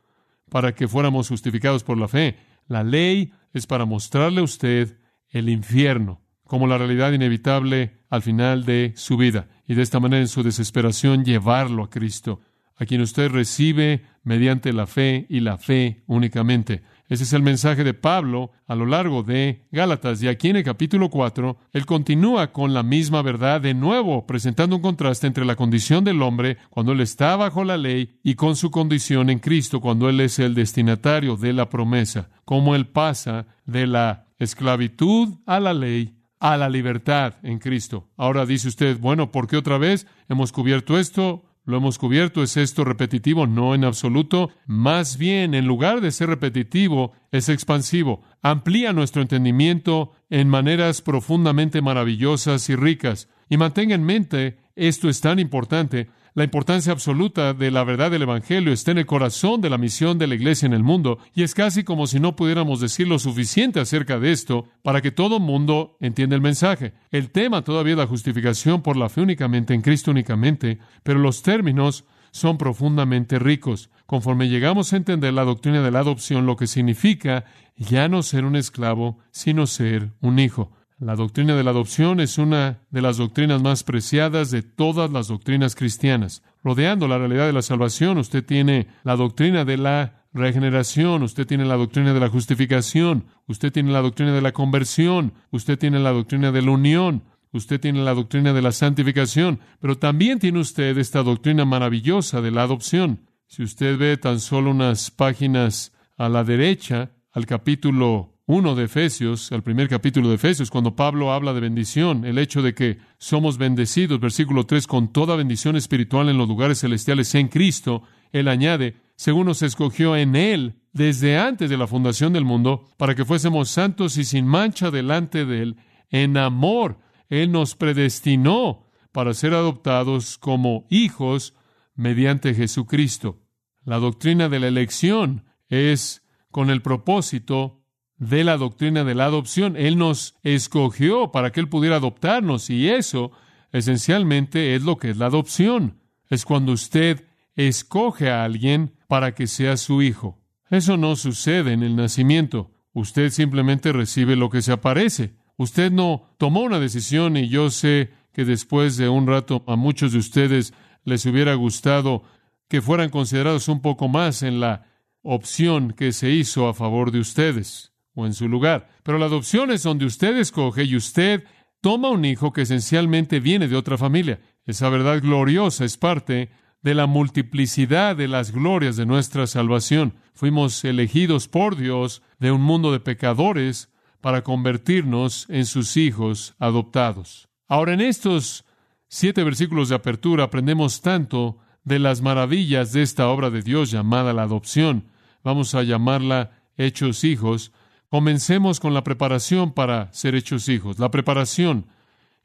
para 0.55 0.73
que 0.73 0.87
fuéramos 0.87 1.27
justificados 1.27 1.83
por 1.83 1.97
la 1.97 2.07
fe. 2.07 2.37
La 2.69 2.81
ley 2.81 3.33
es 3.51 3.67
para 3.67 3.83
mostrarle 3.83 4.39
a 4.39 4.45
usted 4.45 4.97
el 5.27 5.49
infierno 5.49 6.21
como 6.45 6.65
la 6.65 6.77
realidad 6.77 7.11
inevitable 7.11 7.97
al 8.09 8.21
final 8.21 8.63
de 8.63 8.93
su 8.95 9.17
vida 9.17 9.49
y 9.67 9.73
de 9.73 9.81
esta 9.81 9.99
manera 9.99 10.21
en 10.21 10.29
su 10.29 10.43
desesperación 10.43 11.25
llevarlo 11.25 11.83
a 11.83 11.89
Cristo, 11.89 12.39
a 12.77 12.85
quien 12.85 13.01
usted 13.01 13.31
recibe 13.31 14.05
mediante 14.23 14.71
la 14.71 14.87
fe 14.87 15.25
y 15.27 15.41
la 15.41 15.57
fe 15.57 16.05
únicamente. 16.07 16.83
Ese 17.07 17.23
es 17.23 17.33
el 17.33 17.43
mensaje 17.43 17.83
de 17.83 17.93
Pablo 17.93 18.51
a 18.67 18.75
lo 18.75 18.85
largo 18.85 19.21
de 19.21 19.67
Gálatas. 19.71 20.21
Y 20.23 20.27
aquí 20.27 20.49
en 20.49 20.55
el 20.57 20.63
capítulo 20.63 21.09
4, 21.09 21.57
él 21.71 21.85
continúa 21.85 22.51
con 22.51 22.73
la 22.73 22.83
misma 22.83 23.21
verdad 23.21 23.61
de 23.61 23.73
nuevo, 23.73 24.25
presentando 24.25 24.75
un 24.75 24.81
contraste 24.81 25.27
entre 25.27 25.45
la 25.45 25.55
condición 25.55 26.03
del 26.03 26.21
hombre 26.21 26.57
cuando 26.69 26.93
él 26.93 27.01
está 27.01 27.35
bajo 27.35 27.63
la 27.63 27.77
ley 27.77 28.19
y 28.23 28.35
con 28.35 28.55
su 28.55 28.71
condición 28.71 29.29
en 29.29 29.39
Cristo 29.39 29.81
cuando 29.81 30.09
él 30.09 30.19
es 30.19 30.39
el 30.39 30.55
destinatario 30.55 31.37
de 31.37 31.53
la 31.53 31.69
promesa. 31.69 32.29
Cómo 32.43 32.75
él 32.75 32.87
pasa 32.87 33.45
de 33.65 33.85
la 33.87 34.25
esclavitud 34.39 35.35
a 35.45 35.59
la 35.59 35.73
ley 35.73 36.15
a 36.39 36.57
la 36.57 36.69
libertad 36.69 37.35
en 37.43 37.59
Cristo. 37.59 38.09
Ahora 38.17 38.45
dice 38.45 38.67
usted, 38.67 38.99
bueno, 38.99 39.31
¿por 39.31 39.47
qué 39.47 39.57
otra 39.57 39.77
vez 39.77 40.05
hemos 40.29 40.51
cubierto 40.51 40.99
esto? 40.99 41.44
Lo 41.65 41.77
hemos 41.77 41.97
cubierto, 41.97 42.43
¿es 42.43 42.57
esto 42.57 42.83
repetitivo? 42.83 43.47
No 43.47 43.73
en 43.73 43.85
absoluto. 43.85 44.51
Más 44.67 45.17
bien, 45.17 45.55
en 45.55 45.65
lugar 45.65 45.99
de 45.99 46.11
ser 46.11 46.29
repetitivo, 46.29 47.13
es 47.31 47.49
expansivo. 47.49 48.21
Amplía 48.43 48.93
nuestro 48.93 49.23
entendimiento 49.23 50.11
en 50.29 50.47
maneras 50.47 51.01
profundamente 51.01 51.81
maravillosas 51.81 52.69
y 52.69 52.75
ricas. 52.75 53.29
Y 53.49 53.57
mantenga 53.57 53.95
en 53.95 54.03
mente, 54.03 54.57
esto 54.75 55.09
es 55.09 55.21
tan 55.21 55.39
importante, 55.39 56.09
la 56.35 56.43
importancia 56.43 56.91
absoluta 56.91 57.53
de 57.53 57.71
la 57.71 57.85
verdad 57.85 58.11
del 58.11 58.23
Evangelio 58.23 58.73
está 58.73 58.91
en 58.91 58.97
el 58.97 59.05
corazón 59.05 59.61
de 59.61 59.69
la 59.69 59.77
misión 59.77 60.17
de 60.17 60.27
la 60.27 60.35
Iglesia 60.35 60.65
en 60.65 60.73
el 60.73 60.83
mundo, 60.83 61.17
y 61.33 61.43
es 61.43 61.53
casi 61.53 61.85
como 61.85 62.07
si 62.07 62.19
no 62.19 62.35
pudiéramos 62.35 62.81
decir 62.81 63.07
lo 63.07 63.19
suficiente 63.19 63.79
acerca 63.79 64.19
de 64.19 64.33
esto 64.33 64.65
para 64.83 65.01
que 65.01 65.11
todo 65.11 65.39
mundo 65.39 65.95
entienda 66.01 66.35
el 66.35 66.41
mensaje. 66.41 66.93
El 67.09 67.29
tema 67.31 67.63
todavía 67.63 67.93
es 67.93 67.99
la 67.99 68.07
justificación 68.07 68.81
por 68.81 68.97
la 68.97 69.07
fe 69.07 69.21
únicamente 69.21 69.73
en 69.73 69.81
Cristo 69.81 70.11
únicamente, 70.11 70.79
pero 71.03 71.19
los 71.19 71.41
términos 71.41 72.03
son 72.31 72.57
profundamente 72.57 73.39
ricos. 73.39 73.89
Conforme 74.05 74.49
llegamos 74.49 74.91
a 74.91 74.97
entender 74.97 75.33
la 75.33 75.45
doctrina 75.45 75.81
de 75.81 75.91
la 75.91 75.99
adopción, 75.99 76.45
lo 76.45 76.57
que 76.57 76.67
significa 76.67 77.45
ya 77.77 78.09
no 78.09 78.23
ser 78.23 78.43
un 78.43 78.57
esclavo, 78.57 79.19
sino 79.31 79.67
ser 79.67 80.11
un 80.19 80.39
hijo. 80.39 80.73
La 80.97 81.17
doctrina 81.17 81.57
de 81.57 81.63
la 81.65 81.71
adopción 81.71 82.21
es 82.21 82.37
una 82.37 82.79
de 82.89 83.01
las 83.01 83.17
doctrinas 83.17 83.61
más 83.61 83.83
preciadas 83.83 84.49
de 84.49 84.61
todas 84.61 85.11
las 85.11 85.27
doctrinas 85.27 85.75
cristianas. 85.75 86.41
Rodeando 86.63 87.09
la 87.09 87.17
realidad 87.17 87.47
de 87.47 87.53
la 87.53 87.61
salvación, 87.61 88.17
usted 88.17 88.45
tiene 88.45 88.87
la 89.03 89.17
doctrina 89.17 89.65
de 89.65 89.75
la 89.75 90.25
regeneración, 90.31 91.21
usted 91.23 91.45
tiene 91.45 91.65
la 91.65 91.75
doctrina 91.75 92.13
de 92.13 92.19
la 92.21 92.29
justificación, 92.29 93.25
usted 93.45 93.73
tiene 93.73 93.91
la 93.91 94.01
doctrina 94.01 94.33
de 94.33 94.41
la 94.41 94.53
conversión, 94.53 95.33
usted 95.51 95.77
tiene 95.77 95.99
la 95.99 96.11
doctrina 96.13 96.53
de 96.53 96.61
la 96.61 96.71
unión, 96.71 97.23
usted 97.51 97.77
tiene 97.79 98.01
la 98.01 98.13
doctrina 98.13 98.53
de 98.53 98.61
la 98.61 98.71
santificación, 98.71 99.59
pero 99.81 99.97
también 99.97 100.39
tiene 100.39 100.59
usted 100.59 100.97
esta 100.97 101.23
doctrina 101.23 101.65
maravillosa 101.65 102.39
de 102.39 102.51
la 102.51 102.63
adopción. 102.63 103.19
Si 103.47 103.63
usted 103.63 103.97
ve 103.97 104.15
tan 104.15 104.39
solo 104.39 104.71
unas 104.71 105.11
páginas 105.11 105.91
a 106.17 106.29
la 106.29 106.45
derecha, 106.45 107.11
al 107.33 107.45
capítulo 107.45 108.34
1 108.47 108.75
de 108.75 108.83
Efesios, 108.83 109.51
al 109.51 109.63
primer 109.63 109.89
capítulo 109.89 110.29
de 110.29 110.35
Efesios, 110.35 110.69
cuando 110.69 110.95
Pablo 110.95 111.33
habla 111.33 111.53
de 111.53 111.61
bendición, 111.61 112.25
el 112.25 112.37
hecho 112.37 112.61
de 112.61 112.75
que 112.75 112.99
somos 113.17 113.57
bendecidos, 113.57 114.19
versículo 114.19 114.65
3, 114.65 114.85
con 114.85 115.11
toda 115.11 115.35
bendición 115.35 115.75
espiritual 115.75 116.29
en 116.29 116.37
los 116.37 116.47
lugares 116.47 116.79
celestiales 116.79 117.33
en 117.33 117.47
Cristo, 117.47 118.03
él 118.35 118.49
añade, 118.49 118.97
según 119.15 119.45
nos 119.45 119.61
escogió 119.61 120.17
en 120.17 120.35
Él 120.35 120.81
desde 120.91 121.37
antes 121.37 121.69
de 121.69 121.77
la 121.77 121.87
fundación 121.87 122.33
del 122.33 122.43
mundo, 122.43 122.89
para 122.97 123.15
que 123.15 123.23
fuésemos 123.23 123.69
santos 123.69 124.17
y 124.17 124.25
sin 124.25 124.45
mancha 124.45 124.91
delante 124.91 125.45
de 125.45 125.61
Él, 125.61 125.77
en 126.09 126.35
amor, 126.35 126.99
Él 127.29 127.53
nos 127.53 127.75
predestinó 127.75 128.87
para 129.13 129.33
ser 129.33 129.53
adoptados 129.53 130.37
como 130.37 130.85
hijos 130.89 131.53
mediante 131.93 132.53
Jesucristo. 132.53 133.41
La 133.85 133.99
doctrina 133.99 134.49
de 134.49 134.59
la 134.59 134.67
elección 134.67 135.45
es 135.69 136.21
con 136.51 136.69
el 136.69 136.81
propósito 136.81 137.84
de 138.17 138.43
la 138.43 138.57
doctrina 138.57 139.03
de 139.03 139.15
la 139.15 139.25
adopción. 139.25 139.75
Él 139.77 139.97
nos 139.97 140.35
escogió 140.43 141.31
para 141.31 141.51
que 141.51 141.59
Él 141.59 141.69
pudiera 141.69 141.97
adoptarnos 141.97 142.69
y 142.69 142.89
eso 142.89 143.31
esencialmente 143.71 144.75
es 144.75 144.83
lo 144.83 144.97
que 144.97 145.09
es 145.09 145.17
la 145.17 145.27
adopción. 145.27 145.99
Es 146.29 146.45
cuando 146.45 146.71
usted 146.71 147.25
escoge 147.55 148.29
a 148.29 148.43
alguien 148.43 148.95
para 149.07 149.33
que 149.33 149.47
sea 149.47 149.77
su 149.77 150.01
hijo. 150.01 150.39
Eso 150.69 150.97
no 150.97 151.15
sucede 151.15 151.73
en 151.73 151.83
el 151.83 151.95
nacimiento. 151.95 152.71
Usted 152.93 153.29
simplemente 153.29 153.91
recibe 153.91 154.35
lo 154.35 154.49
que 154.49 154.61
se 154.61 154.71
aparece. 154.71 155.35
Usted 155.57 155.91
no 155.91 156.33
tomó 156.37 156.61
una 156.61 156.79
decisión 156.79 157.37
y 157.37 157.49
yo 157.49 157.69
sé 157.69 158.11
que 158.33 158.45
después 158.45 158.97
de 158.97 159.07
un 159.09 159.27
rato 159.27 159.63
a 159.67 159.75
muchos 159.75 160.11
de 160.13 160.19
ustedes 160.19 160.73
les 161.03 161.25
hubiera 161.25 161.53
gustado 161.53 162.23
que 162.67 162.81
fueran 162.81 163.09
considerados 163.09 163.67
un 163.67 163.81
poco 163.81 164.07
más 164.07 164.41
en 164.41 164.59
la 164.59 164.87
opción 165.21 165.93
que 165.93 166.11
se 166.11 166.31
hizo 166.31 166.67
a 166.67 166.73
favor 166.73 167.11
de 167.11 167.19
ustedes 167.19 167.94
o 168.15 168.25
en 168.25 168.33
su 168.33 168.47
lugar. 168.47 168.89
Pero 169.03 169.19
la 169.19 169.27
adopción 169.27 169.69
es 169.69 169.83
donde 169.83 170.05
usted 170.05 170.35
escoge 170.37 170.85
y 170.85 170.95
usted 170.95 171.43
toma 171.81 172.09
un 172.09 172.25
hijo 172.25 172.51
que 172.51 172.63
esencialmente 172.63 173.39
viene 173.39 173.67
de 173.67 173.75
otra 173.75 173.97
familia. 173.97 174.39
Esa 174.65 174.89
verdad 174.89 175.21
gloriosa 175.21 175.85
es 175.85 175.97
parte 175.97 176.49
de 176.81 176.95
la 176.95 177.05
multiplicidad 177.05 178.15
de 178.15 178.27
las 178.27 178.51
glorias 178.51 178.95
de 178.95 179.05
nuestra 179.05 179.47
salvación. 179.47 180.13
Fuimos 180.33 180.83
elegidos 180.83 181.47
por 181.47 181.75
Dios 181.75 182.21
de 182.39 182.51
un 182.51 182.61
mundo 182.61 182.91
de 182.91 182.99
pecadores 182.99 183.89
para 184.21 184.43
convertirnos 184.43 185.45
en 185.49 185.65
sus 185.65 185.97
hijos 185.97 186.55
adoptados. 186.57 187.49
Ahora, 187.67 187.93
en 187.93 188.01
estos 188.01 188.65
siete 189.07 189.43
versículos 189.43 189.89
de 189.89 189.95
apertura 189.95 190.45
aprendemos 190.45 191.01
tanto 191.01 191.57
de 191.83 191.99
las 191.99 192.21
maravillas 192.21 192.91
de 192.91 193.03
esta 193.03 193.29
obra 193.29 193.49
de 193.49 193.61
Dios 193.61 193.91
llamada 193.91 194.33
la 194.33 194.43
adopción. 194.43 195.05
Vamos 195.43 195.75
a 195.75 195.83
llamarla 195.83 196.51
hechos 196.77 197.23
hijos. 197.23 197.71
Comencemos 198.15 198.79
con 198.79 198.93
la 198.93 199.03
preparación 199.03 199.73
para 199.73 200.09
ser 200.13 200.35
hechos 200.35 200.69
hijos. 200.69 200.99
La 200.99 201.11
preparación 201.11 201.87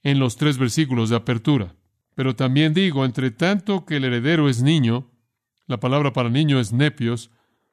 en 0.03 0.19
los 0.19 0.37
tres 0.37 0.59
versículos 0.59 1.11
de 1.11 1.15
apertura. 1.15 1.77
Pero 2.17 2.35
también 2.35 2.75
digo, 2.75 3.05
entre 3.05 3.31
tanto 3.31 3.87
que 3.87 3.99
el 3.99 4.05
heredero 4.05 4.49
es 4.49 4.63
niño, 4.63 5.13
la 5.69 5.79
palabra 5.79 6.13
para 6.13 6.29
niño 6.29 6.59
es 6.59 6.73
nepios, 6.73 7.31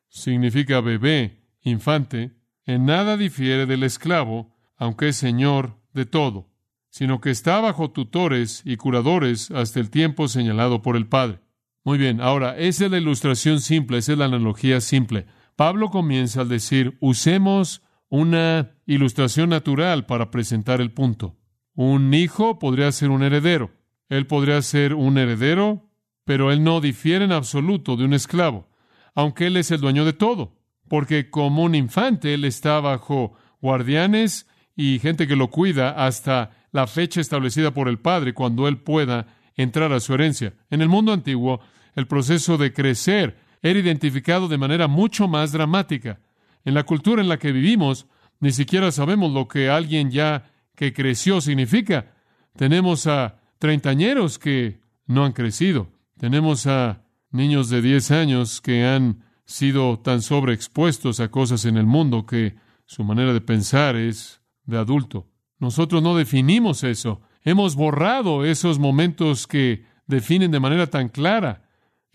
significa 0.09 0.79
bebé, 0.79 1.41
infante, 1.63 2.35
en 2.67 2.85
nada 2.85 3.17
difiere 3.17 3.65
del 3.65 3.81
esclavo, 3.81 4.55
aunque 4.75 5.07
es 5.07 5.15
señor 5.15 5.79
de 5.91 6.05
todo, 6.05 6.51
sino 6.91 7.19
que 7.19 7.31
está 7.31 7.59
bajo 7.61 7.89
tutores 7.89 8.61
y 8.63 8.77
curadores 8.77 9.49
hasta 9.49 9.79
el 9.79 9.89
tiempo 9.89 10.27
señalado 10.27 10.83
por 10.83 10.97
el 10.97 11.07
Padre. 11.07 11.39
Muy 11.83 11.97
bien, 11.97 12.21
ahora, 12.21 12.55
esa 12.59 12.85
es 12.85 12.91
la 12.91 12.99
ilustración 12.99 13.59
simple, 13.59 13.97
esa 13.97 14.11
es 14.11 14.19
la 14.19 14.25
analogía 14.25 14.81
simple. 14.81 15.25
Pablo 15.55 15.89
comienza 15.89 16.41
al 16.41 16.49
decir, 16.49 16.95
usemos 16.99 17.81
una 18.09 18.71
ilustración 18.85 19.49
natural 19.49 20.05
para 20.05 20.31
presentar 20.31 20.81
el 20.81 20.91
punto. 20.91 21.35
Un 21.73 22.13
hijo 22.13 22.59
podría 22.59 22.91
ser 22.91 23.09
un 23.09 23.23
heredero. 23.23 23.71
Él 24.09 24.25
podría 24.27 24.61
ser 24.61 24.93
un 24.93 25.17
heredero, 25.17 25.89
pero 26.25 26.51
él 26.51 26.63
no 26.63 26.81
difiere 26.81 27.25
en 27.25 27.31
absoluto 27.31 27.95
de 27.97 28.05
un 28.05 28.13
esclavo, 28.13 28.67
aunque 29.15 29.47
él 29.47 29.57
es 29.57 29.71
el 29.71 29.81
dueño 29.81 30.05
de 30.05 30.13
todo, 30.13 30.55
porque 30.87 31.29
como 31.29 31.63
un 31.63 31.75
infante 31.75 32.33
él 32.33 32.45
está 32.45 32.79
bajo 32.79 33.33
guardianes 33.61 34.47
y 34.75 34.99
gente 34.99 35.27
que 35.27 35.35
lo 35.35 35.49
cuida 35.49 35.91
hasta 35.91 36.51
la 36.71 36.87
fecha 36.87 37.19
establecida 37.19 37.73
por 37.73 37.89
el 37.89 37.99
padre 37.99 38.33
cuando 38.33 38.67
él 38.67 38.77
pueda 38.77 39.27
entrar 39.55 39.91
a 39.91 39.99
su 39.99 40.13
herencia. 40.13 40.53
En 40.69 40.81
el 40.81 40.89
mundo 40.89 41.11
antiguo, 41.11 41.59
el 41.95 42.07
proceso 42.07 42.57
de 42.57 42.73
crecer 42.73 43.37
era 43.61 43.79
identificado 43.79 44.47
de 44.47 44.57
manera 44.57 44.87
mucho 44.87 45.27
más 45.27 45.51
dramática. 45.51 46.19
En 46.65 46.73
la 46.73 46.83
cultura 46.83 47.21
en 47.21 47.29
la 47.29 47.37
que 47.37 47.51
vivimos, 47.51 48.07
ni 48.39 48.51
siquiera 48.51 48.91
sabemos 48.91 49.31
lo 49.31 49.47
que 49.47 49.69
alguien 49.69 50.11
ya 50.11 50.51
que 50.75 50.93
creció 50.93 51.41
significa. 51.41 52.13
Tenemos 52.55 53.07
a 53.07 53.39
treintañeros 53.59 54.37
que 54.39 54.79
no 55.05 55.25
han 55.25 55.33
crecido. 55.33 55.89
Tenemos 56.19 56.67
a 56.67 57.03
niños 57.31 57.69
de 57.69 57.81
diez 57.81 58.11
años 58.11 58.61
que 58.61 58.85
han 58.85 59.23
sido 59.45 59.99
tan 59.99 60.21
sobreexpuestos 60.21 61.19
a 61.19 61.29
cosas 61.29 61.65
en 61.65 61.77
el 61.77 61.85
mundo 61.85 62.25
que 62.25 62.55
su 62.85 63.03
manera 63.03 63.33
de 63.33 63.41
pensar 63.41 63.95
es 63.95 64.41
de 64.65 64.77
adulto. 64.77 65.27
Nosotros 65.59 66.03
no 66.03 66.15
definimos 66.15 66.83
eso. 66.83 67.21
Hemos 67.43 67.75
borrado 67.75 68.45
esos 68.45 68.77
momentos 68.77 69.47
que 69.47 69.85
definen 70.05 70.51
de 70.51 70.59
manera 70.59 70.87
tan 70.87 71.09
clara 71.09 71.66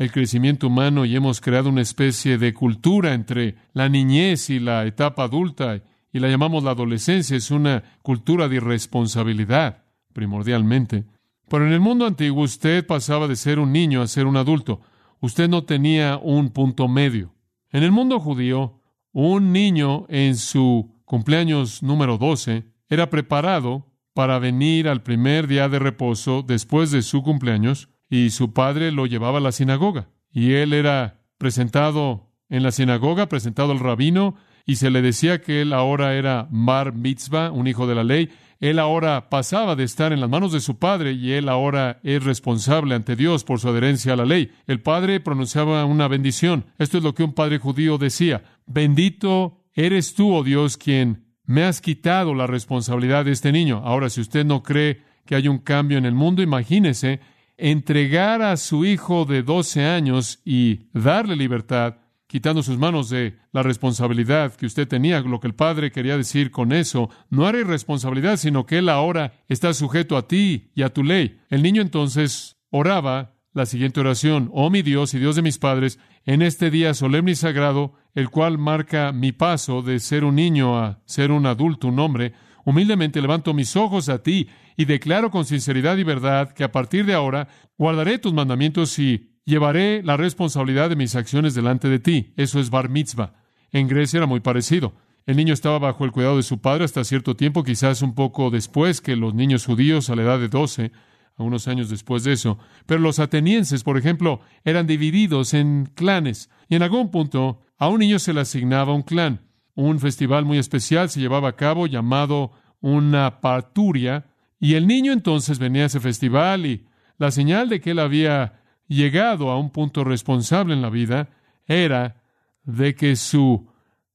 el 0.02 0.10
crecimiento 0.10 0.66
humano 0.66 1.04
y 1.04 1.14
hemos 1.14 1.40
creado 1.40 1.68
una 1.68 1.80
especie 1.80 2.36
de 2.36 2.52
cultura 2.52 3.14
entre 3.14 3.54
la 3.72 3.88
niñez 3.88 4.50
y 4.50 4.58
la 4.58 4.84
etapa 4.84 5.24
adulta 5.24 5.80
y 6.12 6.18
la 6.18 6.28
llamamos 6.28 6.64
la 6.64 6.72
adolescencia. 6.72 7.36
Es 7.36 7.50
una 7.50 7.82
cultura 8.02 8.48
de 8.48 8.56
irresponsabilidad, 8.56 9.84
primordialmente. 10.12 11.04
Pero 11.48 11.66
en 11.66 11.72
el 11.72 11.80
mundo 11.80 12.06
antiguo 12.06 12.42
usted 12.42 12.84
pasaba 12.84 13.28
de 13.28 13.36
ser 13.36 13.58
un 13.58 13.72
niño 13.72 14.02
a 14.02 14.08
ser 14.08 14.26
un 14.26 14.36
adulto. 14.36 14.80
Usted 15.20 15.48
no 15.48 15.64
tenía 15.64 16.18
un 16.18 16.50
punto 16.50 16.88
medio. 16.88 17.34
En 17.70 17.84
el 17.84 17.92
mundo 17.92 18.18
judío, 18.18 18.80
un 19.12 19.52
niño 19.52 20.06
en 20.08 20.36
su 20.36 20.96
cumpleaños 21.04 21.82
número 21.82 22.18
12 22.18 22.64
era 22.88 23.08
preparado 23.08 23.86
para 24.14 24.38
venir 24.38 24.88
al 24.88 25.02
primer 25.02 25.46
día 25.46 25.68
de 25.68 25.78
reposo 25.78 26.42
después 26.42 26.90
de 26.90 27.02
su 27.02 27.22
cumpleaños 27.22 27.88
y 28.12 28.28
su 28.28 28.52
padre 28.52 28.92
lo 28.92 29.06
llevaba 29.06 29.38
a 29.38 29.40
la 29.40 29.52
sinagoga. 29.52 30.10
Y 30.30 30.52
él 30.52 30.74
era 30.74 31.22
presentado 31.38 32.28
en 32.50 32.62
la 32.62 32.70
sinagoga, 32.70 33.26
presentado 33.26 33.72
al 33.72 33.78
rabino, 33.78 34.34
y 34.66 34.76
se 34.76 34.90
le 34.90 35.00
decía 35.00 35.40
que 35.40 35.62
él 35.62 35.72
ahora 35.72 36.14
era 36.14 36.46
Mar 36.50 36.92
Mitzvah, 36.92 37.50
un 37.50 37.68
hijo 37.68 37.86
de 37.86 37.94
la 37.94 38.04
ley, 38.04 38.28
él 38.60 38.78
ahora 38.78 39.30
pasaba 39.30 39.76
de 39.76 39.84
estar 39.84 40.12
en 40.12 40.20
las 40.20 40.28
manos 40.28 40.52
de 40.52 40.60
su 40.60 40.78
padre 40.78 41.12
y 41.12 41.32
él 41.32 41.48
ahora 41.48 42.00
es 42.02 42.22
responsable 42.22 42.94
ante 42.94 43.16
Dios 43.16 43.44
por 43.44 43.60
su 43.60 43.70
adherencia 43.70 44.12
a 44.12 44.16
la 44.16 44.26
ley. 44.26 44.52
El 44.66 44.82
padre 44.82 45.18
pronunciaba 45.18 45.82
una 45.86 46.06
bendición. 46.06 46.66
Esto 46.78 46.98
es 46.98 47.04
lo 47.04 47.14
que 47.14 47.24
un 47.24 47.32
padre 47.32 47.58
judío 47.58 47.96
decía. 47.96 48.44
Bendito 48.66 49.64
eres 49.72 50.14
tú, 50.14 50.34
oh 50.34 50.44
Dios, 50.44 50.76
quien 50.76 51.24
me 51.46 51.64
has 51.64 51.80
quitado 51.80 52.34
la 52.34 52.46
responsabilidad 52.46 53.24
de 53.24 53.32
este 53.32 53.52
niño. 53.52 53.80
Ahora, 53.82 54.10
si 54.10 54.20
usted 54.20 54.44
no 54.44 54.62
cree 54.62 55.00
que 55.24 55.34
hay 55.34 55.48
un 55.48 55.58
cambio 55.58 55.96
en 55.96 56.04
el 56.04 56.14
mundo, 56.14 56.42
imagínese 56.42 57.20
entregar 57.56 58.42
a 58.42 58.56
su 58.56 58.84
hijo 58.84 59.24
de 59.24 59.42
12 59.42 59.84
años 59.84 60.40
y 60.44 60.88
darle 60.92 61.36
libertad 61.36 61.96
quitando 62.32 62.62
sus 62.62 62.78
manos 62.78 63.10
de 63.10 63.36
la 63.52 63.62
responsabilidad 63.62 64.54
que 64.54 64.64
usted 64.64 64.88
tenía. 64.88 65.20
Lo 65.20 65.38
que 65.38 65.48
el 65.48 65.54
Padre 65.54 65.92
quería 65.92 66.16
decir 66.16 66.50
con 66.50 66.72
eso 66.72 67.10
no 67.28 67.46
era 67.46 67.60
irresponsabilidad, 67.60 68.38
sino 68.38 68.64
que 68.64 68.78
Él 68.78 68.88
ahora 68.88 69.34
está 69.48 69.74
sujeto 69.74 70.16
a 70.16 70.26
ti 70.26 70.70
y 70.74 70.80
a 70.80 70.88
tu 70.88 71.04
ley. 71.04 71.40
El 71.50 71.62
niño 71.62 71.82
entonces 71.82 72.56
oraba 72.70 73.34
la 73.52 73.66
siguiente 73.66 74.00
oración, 74.00 74.50
oh 74.54 74.70
mi 74.70 74.80
Dios 74.80 75.12
y 75.12 75.18
Dios 75.18 75.36
de 75.36 75.42
mis 75.42 75.58
padres, 75.58 75.98
en 76.24 76.40
este 76.40 76.70
día 76.70 76.94
solemne 76.94 77.32
y 77.32 77.34
sagrado, 77.34 77.92
el 78.14 78.30
cual 78.30 78.56
marca 78.56 79.12
mi 79.12 79.32
paso 79.32 79.82
de 79.82 80.00
ser 80.00 80.24
un 80.24 80.36
niño 80.36 80.78
a 80.78 81.02
ser 81.04 81.32
un 81.32 81.44
adulto, 81.44 81.88
un 81.88 81.98
hombre, 81.98 82.32
humildemente 82.64 83.20
levanto 83.20 83.54
mis 83.54 83.76
ojos 83.76 84.08
a 84.08 84.22
ti 84.22 84.48
y 84.76 84.84
declaro 84.84 85.30
con 85.30 85.44
sinceridad 85.44 85.96
y 85.96 86.04
verdad 86.04 86.52
que 86.52 86.64
a 86.64 86.72
partir 86.72 87.06
de 87.06 87.14
ahora 87.14 87.48
guardaré 87.78 88.18
tus 88.18 88.32
mandamientos 88.32 88.98
y 88.98 89.30
llevaré 89.44 90.02
la 90.02 90.16
responsabilidad 90.16 90.88
de 90.88 90.96
mis 90.96 91.14
acciones 91.16 91.54
delante 91.54 91.88
de 91.88 91.98
ti. 91.98 92.32
Eso 92.36 92.60
es 92.60 92.70
bar 92.70 92.88
mitzvah. 92.88 93.34
En 93.70 93.88
Grecia 93.88 94.18
era 94.18 94.26
muy 94.26 94.40
parecido. 94.40 94.94
El 95.24 95.36
niño 95.36 95.54
estaba 95.54 95.78
bajo 95.78 96.04
el 96.04 96.12
cuidado 96.12 96.36
de 96.36 96.42
su 96.42 96.60
padre 96.60 96.84
hasta 96.84 97.04
cierto 97.04 97.36
tiempo, 97.36 97.62
quizás 97.62 98.02
un 98.02 98.14
poco 98.14 98.50
después 98.50 99.00
que 99.00 99.14
los 99.14 99.34
niños 99.34 99.66
judíos 99.66 100.10
a 100.10 100.16
la 100.16 100.22
edad 100.22 100.40
de 100.40 100.48
doce, 100.48 100.92
a 101.36 101.42
unos 101.44 101.68
años 101.68 101.88
después 101.88 102.24
de 102.24 102.32
eso. 102.32 102.58
Pero 102.86 103.00
los 103.00 103.20
atenienses, 103.20 103.84
por 103.84 103.96
ejemplo, 103.96 104.40
eran 104.64 104.86
divididos 104.86 105.54
en 105.54 105.86
clanes, 105.94 106.50
y 106.68 106.74
en 106.74 106.82
algún 106.82 107.10
punto 107.10 107.60
a 107.78 107.88
un 107.88 108.00
niño 108.00 108.18
se 108.18 108.32
le 108.32 108.40
asignaba 108.40 108.94
un 108.94 109.02
clan. 109.02 109.40
Un 109.74 110.00
festival 110.00 110.44
muy 110.44 110.58
especial 110.58 111.08
se 111.08 111.20
llevaba 111.20 111.50
a 111.50 111.56
cabo 111.56 111.86
llamado 111.86 112.52
una 112.80 113.40
parturia, 113.40 114.26
y 114.58 114.74
el 114.74 114.86
niño 114.86 115.12
entonces 115.12 115.58
venía 115.58 115.84
a 115.84 115.86
ese 115.86 116.00
festival 116.00 116.66
y 116.66 116.86
la 117.18 117.30
señal 117.30 117.68
de 117.68 117.80
que 117.80 117.92
él 117.92 117.98
había 117.98 118.60
llegado 118.86 119.50
a 119.50 119.58
un 119.58 119.70
punto 119.70 120.04
responsable 120.04 120.74
en 120.74 120.82
la 120.82 120.90
vida 120.90 121.30
era 121.66 122.22
de 122.64 122.94
que 122.94 123.16
su 123.16 123.68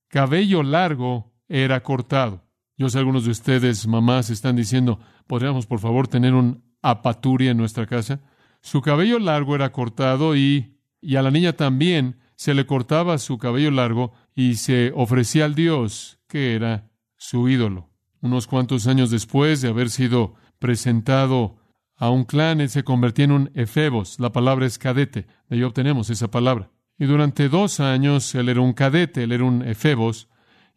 cabello 0.08 0.64
largo 0.64 1.34
era 1.50 1.82
cortado. 1.84 2.44
Yo 2.78 2.90
sé 2.90 3.00
algunos 3.00 3.26
de 3.26 3.32
ustedes, 3.32 3.88
mamás, 3.88 4.30
están 4.30 4.56
diciendo, 4.56 5.00
¿podríamos 5.26 5.66
por 5.66 5.80
favor 5.80 6.08
tener 6.08 6.34
un 6.34 6.64
apaturia 6.82 7.52
en 7.52 7.58
nuestra 7.58 7.88
casa? 7.88 8.22
Su 8.62 8.82
cabello 8.82 9.20
largo 9.20 9.56
era 9.56 9.72
cortado 9.72 10.36
y, 10.36 10.78
y 11.02 11.16
a 11.16 11.22
la 11.22 11.32
niña 11.32 11.54
también 11.54 12.20
se 12.36 12.54
le 12.54 12.66
cortaba 12.66 13.18
su 13.18 13.38
cabello 13.38 13.72
largo 13.72 14.14
y 14.38 14.58
se 14.58 14.92
ofrecía 14.96 15.46
al 15.46 15.56
Dios 15.56 16.20
que 16.28 16.54
era 16.54 16.92
su 17.18 17.50
ídolo. 17.50 17.90
Unos 18.22 18.46
cuantos 18.46 18.86
años 18.86 19.10
después 19.10 19.64
de 19.64 19.70
haber 19.70 19.90
sido 19.90 20.36
presentado 20.60 21.58
a 21.96 22.12
un 22.12 22.24
clan, 22.24 22.62
él 22.62 22.70
se 22.70 22.84
convertía 22.84 23.26
en 23.26 23.32
un 23.32 23.52
efebos. 23.56 24.20
La 24.20 24.32
palabra 24.32 24.68
es 24.68 24.78
cadete. 24.78 25.26
De 25.50 25.56
ahí 25.56 25.64
obtenemos 25.64 26.12
esa 26.12 26.30
palabra. 26.30 26.70
Y 27.00 27.06
durante 27.06 27.50
dos 27.50 27.80
años 27.80 28.36
él 28.36 28.50
era 28.50 28.62
un 28.62 28.74
cadete, 28.74 29.24
él 29.24 29.32
era 29.32 29.44
un 29.44 29.64
efebos, 29.64 30.30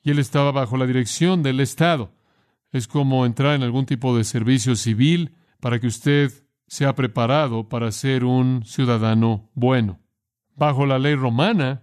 y 0.03 0.11
él 0.11 0.19
estaba 0.19 0.53
bajo 0.53 0.79
la 0.79 0.87
dirección 0.87 1.43
del 1.43 1.61
Estado. 1.61 2.15
Es 2.73 2.89
como 2.89 3.27
entrar 3.27 3.57
en 3.57 3.63
algún 3.63 3.85
tipo 3.85 4.17
de 4.17 4.25
servicio 4.25 4.75
civil 4.75 5.35
para 5.61 5.79
que 5.79 5.87
usted 5.87 6.33
sea 6.67 6.95
preparado 6.95 7.69
para 7.69 7.93
ser 7.93 8.25
un 8.25 8.63
ciudadano 8.65 9.51
bueno. 9.53 10.01
Bajo 10.57 10.87
la 10.87 10.99
ley 10.99 11.15
romana, 11.15 11.83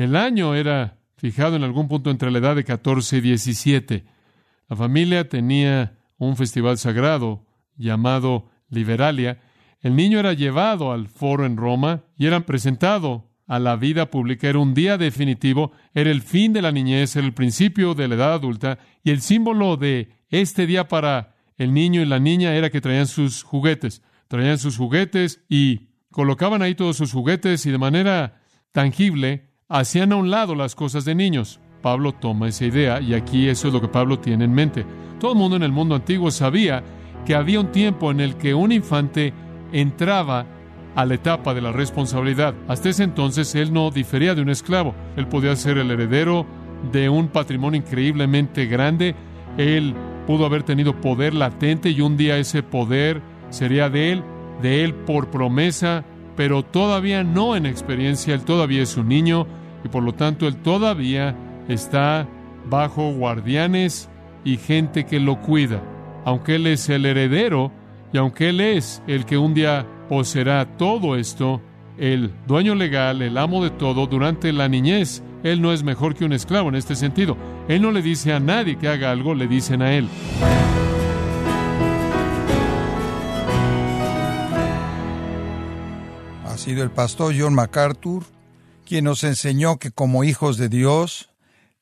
el 0.00 0.16
año 0.16 0.54
era 0.54 0.96
fijado 1.16 1.56
en 1.56 1.62
algún 1.62 1.86
punto 1.86 2.10
entre 2.10 2.30
la 2.30 2.38
edad 2.38 2.56
de 2.56 2.64
14 2.64 3.18
y 3.18 3.20
17. 3.20 4.04
La 4.70 4.74
familia 4.74 5.28
tenía 5.28 5.98
un 6.16 6.38
festival 6.38 6.78
sagrado 6.78 7.44
llamado 7.76 8.48
Liberalia, 8.70 9.40
el 9.82 9.96
niño 9.96 10.18
era 10.18 10.32
llevado 10.32 10.92
al 10.92 11.08
foro 11.08 11.44
en 11.44 11.58
Roma 11.58 12.04
y 12.16 12.26
era 12.26 12.40
presentado 12.46 13.28
a 13.46 13.58
la 13.58 13.76
vida 13.76 14.10
pública. 14.10 14.48
Era 14.48 14.58
un 14.58 14.72
día 14.72 14.96
definitivo, 14.96 15.72
era 15.92 16.10
el 16.10 16.22
fin 16.22 16.54
de 16.54 16.62
la 16.62 16.72
niñez, 16.72 17.14
era 17.16 17.26
el 17.26 17.34
principio 17.34 17.94
de 17.94 18.08
la 18.08 18.14
edad 18.14 18.32
adulta 18.32 18.78
y 19.04 19.10
el 19.10 19.20
símbolo 19.20 19.76
de 19.76 20.12
este 20.30 20.66
día 20.66 20.88
para 20.88 21.34
el 21.58 21.74
niño 21.74 22.00
y 22.00 22.06
la 22.06 22.20
niña 22.20 22.54
era 22.54 22.70
que 22.70 22.80
traían 22.80 23.06
sus 23.06 23.42
juguetes. 23.42 24.00
Traían 24.28 24.56
sus 24.56 24.78
juguetes 24.78 25.42
y 25.46 25.88
colocaban 26.10 26.62
ahí 26.62 26.74
todos 26.74 26.96
sus 26.96 27.12
juguetes 27.12 27.66
y 27.66 27.70
de 27.70 27.78
manera 27.78 28.40
tangible 28.72 29.49
hacían 29.70 30.12
a 30.12 30.16
un 30.16 30.30
lado 30.30 30.54
las 30.54 30.74
cosas 30.74 31.04
de 31.04 31.14
niños. 31.14 31.60
Pablo 31.80 32.12
toma 32.12 32.48
esa 32.48 32.66
idea 32.66 33.00
y 33.00 33.14
aquí 33.14 33.48
eso 33.48 33.68
es 33.68 33.72
lo 33.72 33.80
que 33.80 33.88
Pablo 33.88 34.18
tiene 34.18 34.44
en 34.44 34.52
mente. 34.52 34.84
Todo 35.18 35.32
el 35.32 35.38
mundo 35.38 35.56
en 35.56 35.62
el 35.62 35.72
mundo 35.72 35.94
antiguo 35.94 36.30
sabía 36.30 36.82
que 37.24 37.34
había 37.34 37.60
un 37.60 37.72
tiempo 37.72 38.10
en 38.10 38.20
el 38.20 38.36
que 38.36 38.52
un 38.52 38.72
infante 38.72 39.32
entraba 39.72 40.44
a 40.96 41.06
la 41.06 41.14
etapa 41.14 41.54
de 41.54 41.60
la 41.60 41.72
responsabilidad. 41.72 42.54
Hasta 42.68 42.90
ese 42.90 43.04
entonces 43.04 43.54
él 43.54 43.72
no 43.72 43.90
difería 43.90 44.34
de 44.34 44.42
un 44.42 44.50
esclavo. 44.50 44.94
Él 45.16 45.28
podía 45.28 45.54
ser 45.56 45.78
el 45.78 45.90
heredero 45.90 46.44
de 46.92 47.08
un 47.08 47.28
patrimonio 47.28 47.80
increíblemente 47.80 48.66
grande. 48.66 49.14
Él 49.56 49.94
pudo 50.26 50.46
haber 50.46 50.64
tenido 50.64 51.00
poder 51.00 51.32
latente 51.32 51.90
y 51.90 52.00
un 52.00 52.16
día 52.16 52.38
ese 52.38 52.62
poder 52.62 53.22
sería 53.50 53.88
de 53.88 54.12
él, 54.12 54.24
de 54.62 54.84
él 54.84 54.94
por 54.94 55.30
promesa, 55.30 56.04
pero 56.36 56.64
todavía 56.64 57.22
no 57.22 57.54
en 57.54 57.66
experiencia. 57.66 58.34
Él 58.34 58.42
todavía 58.42 58.82
es 58.82 58.96
un 58.96 59.08
niño 59.08 59.46
y 59.84 59.88
por 59.88 60.02
lo 60.02 60.14
tanto 60.14 60.46
él 60.46 60.56
todavía 60.56 61.36
está 61.68 62.28
bajo 62.68 63.12
guardianes 63.12 64.08
y 64.44 64.56
gente 64.56 65.04
que 65.04 65.20
lo 65.20 65.40
cuida. 65.40 65.82
Aunque 66.24 66.56
él 66.56 66.66
es 66.66 66.88
el 66.88 67.06
heredero 67.06 67.72
y 68.12 68.18
aunque 68.18 68.50
él 68.50 68.60
es 68.60 69.02
el 69.06 69.24
que 69.24 69.38
un 69.38 69.54
día 69.54 69.86
poseerá 70.08 70.76
todo 70.76 71.16
esto, 71.16 71.60
el 71.98 72.32
dueño 72.46 72.74
legal, 72.74 73.22
el 73.22 73.38
amo 73.38 73.62
de 73.62 73.70
todo, 73.70 74.06
durante 74.06 74.52
la 74.52 74.68
niñez, 74.68 75.22
él 75.42 75.62
no 75.62 75.72
es 75.72 75.82
mejor 75.82 76.14
que 76.14 76.24
un 76.24 76.32
esclavo 76.32 76.68
en 76.68 76.74
este 76.74 76.96
sentido. 76.96 77.36
Él 77.68 77.82
no 77.82 77.92
le 77.92 78.02
dice 78.02 78.32
a 78.32 78.40
nadie 78.40 78.76
que 78.76 78.88
haga 78.88 79.10
algo, 79.10 79.34
le 79.34 79.46
dicen 79.46 79.82
a 79.82 79.92
él. 79.92 80.08
Ha 86.46 86.58
sido 86.58 86.82
el 86.82 86.90
pastor 86.90 87.34
John 87.38 87.54
MacArthur 87.54 88.24
quien 88.90 89.04
nos 89.04 89.22
enseñó 89.22 89.78
que 89.78 89.92
como 89.92 90.24
hijos 90.24 90.56
de 90.56 90.68
Dios 90.68 91.30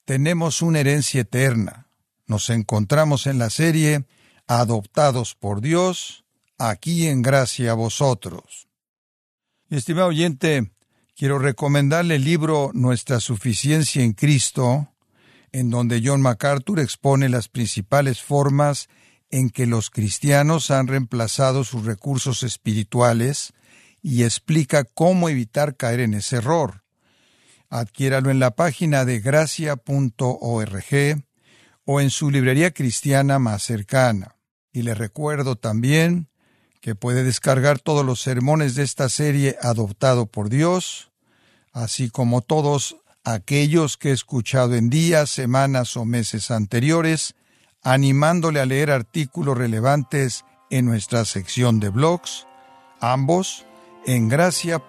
tenemos 0.05 0.61
una 0.61 0.81
herencia 0.81 1.23
eterna. 1.23 1.88
Nos 2.27 2.51
encontramos 2.51 3.27
en 3.27 3.38
la 3.38 3.49
serie 3.49 4.05
Adoptados 4.47 5.35
por 5.35 5.62
Dios, 5.62 6.27
aquí 6.59 7.07
en 7.07 7.23
gracia 7.23 7.71
a 7.71 7.75
vosotros. 7.75 8.68
estimado 9.71 10.09
oyente, 10.09 10.71
quiero 11.16 11.38
recomendarle 11.38 12.16
el 12.16 12.25
libro 12.25 12.73
Nuestra 12.75 13.21
suficiencia 13.21 14.03
en 14.03 14.12
Cristo, 14.12 14.92
en 15.51 15.71
donde 15.71 16.03
John 16.05 16.21
MacArthur 16.21 16.79
expone 16.79 17.31
las 17.31 17.49
principales 17.49 18.21
formas 18.21 18.90
en 19.31 19.49
que 19.49 19.64
los 19.64 19.88
cristianos 19.88 20.71
han 20.71 20.88
reemplazado 20.88 21.64
sus 21.64 21.87
recursos 21.87 22.42
espirituales 22.42 23.55
y 24.03 24.25
explica 24.25 24.85
cómo 24.85 25.31
evitar 25.31 25.75
caer 25.75 26.01
en 26.01 26.12
ese 26.12 26.37
error. 26.37 26.83
Adquiéralo 27.70 28.31
en 28.31 28.38
la 28.38 28.52
página 28.52 29.04
de 29.04 29.20
gracia.org 29.20 30.85
o 31.85 32.00
en 32.00 32.11
su 32.11 32.31
librería 32.31 32.70
cristiana 32.70 33.38
más 33.38 33.62
cercana. 33.62 34.37
Y 34.72 34.83
le 34.83 34.94
recuerdo 34.94 35.57
también 35.57 36.28
que 36.81 36.94
puede 36.94 37.24
descargar 37.24 37.78
todos 37.78 38.04
los 38.04 38.20
sermones 38.20 38.74
de 38.74 38.83
esta 38.85 39.09
serie 39.09 39.57
Adoptado 39.61 40.26
por 40.26 40.48
Dios, 40.48 41.11
así 41.72 42.11
como 42.11 42.40
todos 42.40 42.96
aquellos 43.24 43.96
que 43.96 44.11
he 44.11 44.12
escuchado 44.12 44.74
en 44.74 44.90
días, 44.90 45.31
semanas 45.31 45.96
o 45.96 46.04
meses 46.04 46.50
anteriores, 46.50 47.35
animándole 47.83 48.61
a 48.61 48.66
leer 48.66 48.90
artículos 48.90 49.57
relevantes 49.57 50.44
en 50.70 50.87
nuestra 50.87 51.24
sección 51.24 51.81
de 51.81 51.88
blogs, 51.90 52.46
ambos 53.00 53.64
en 54.07 54.28
gracia.org. 54.28 54.88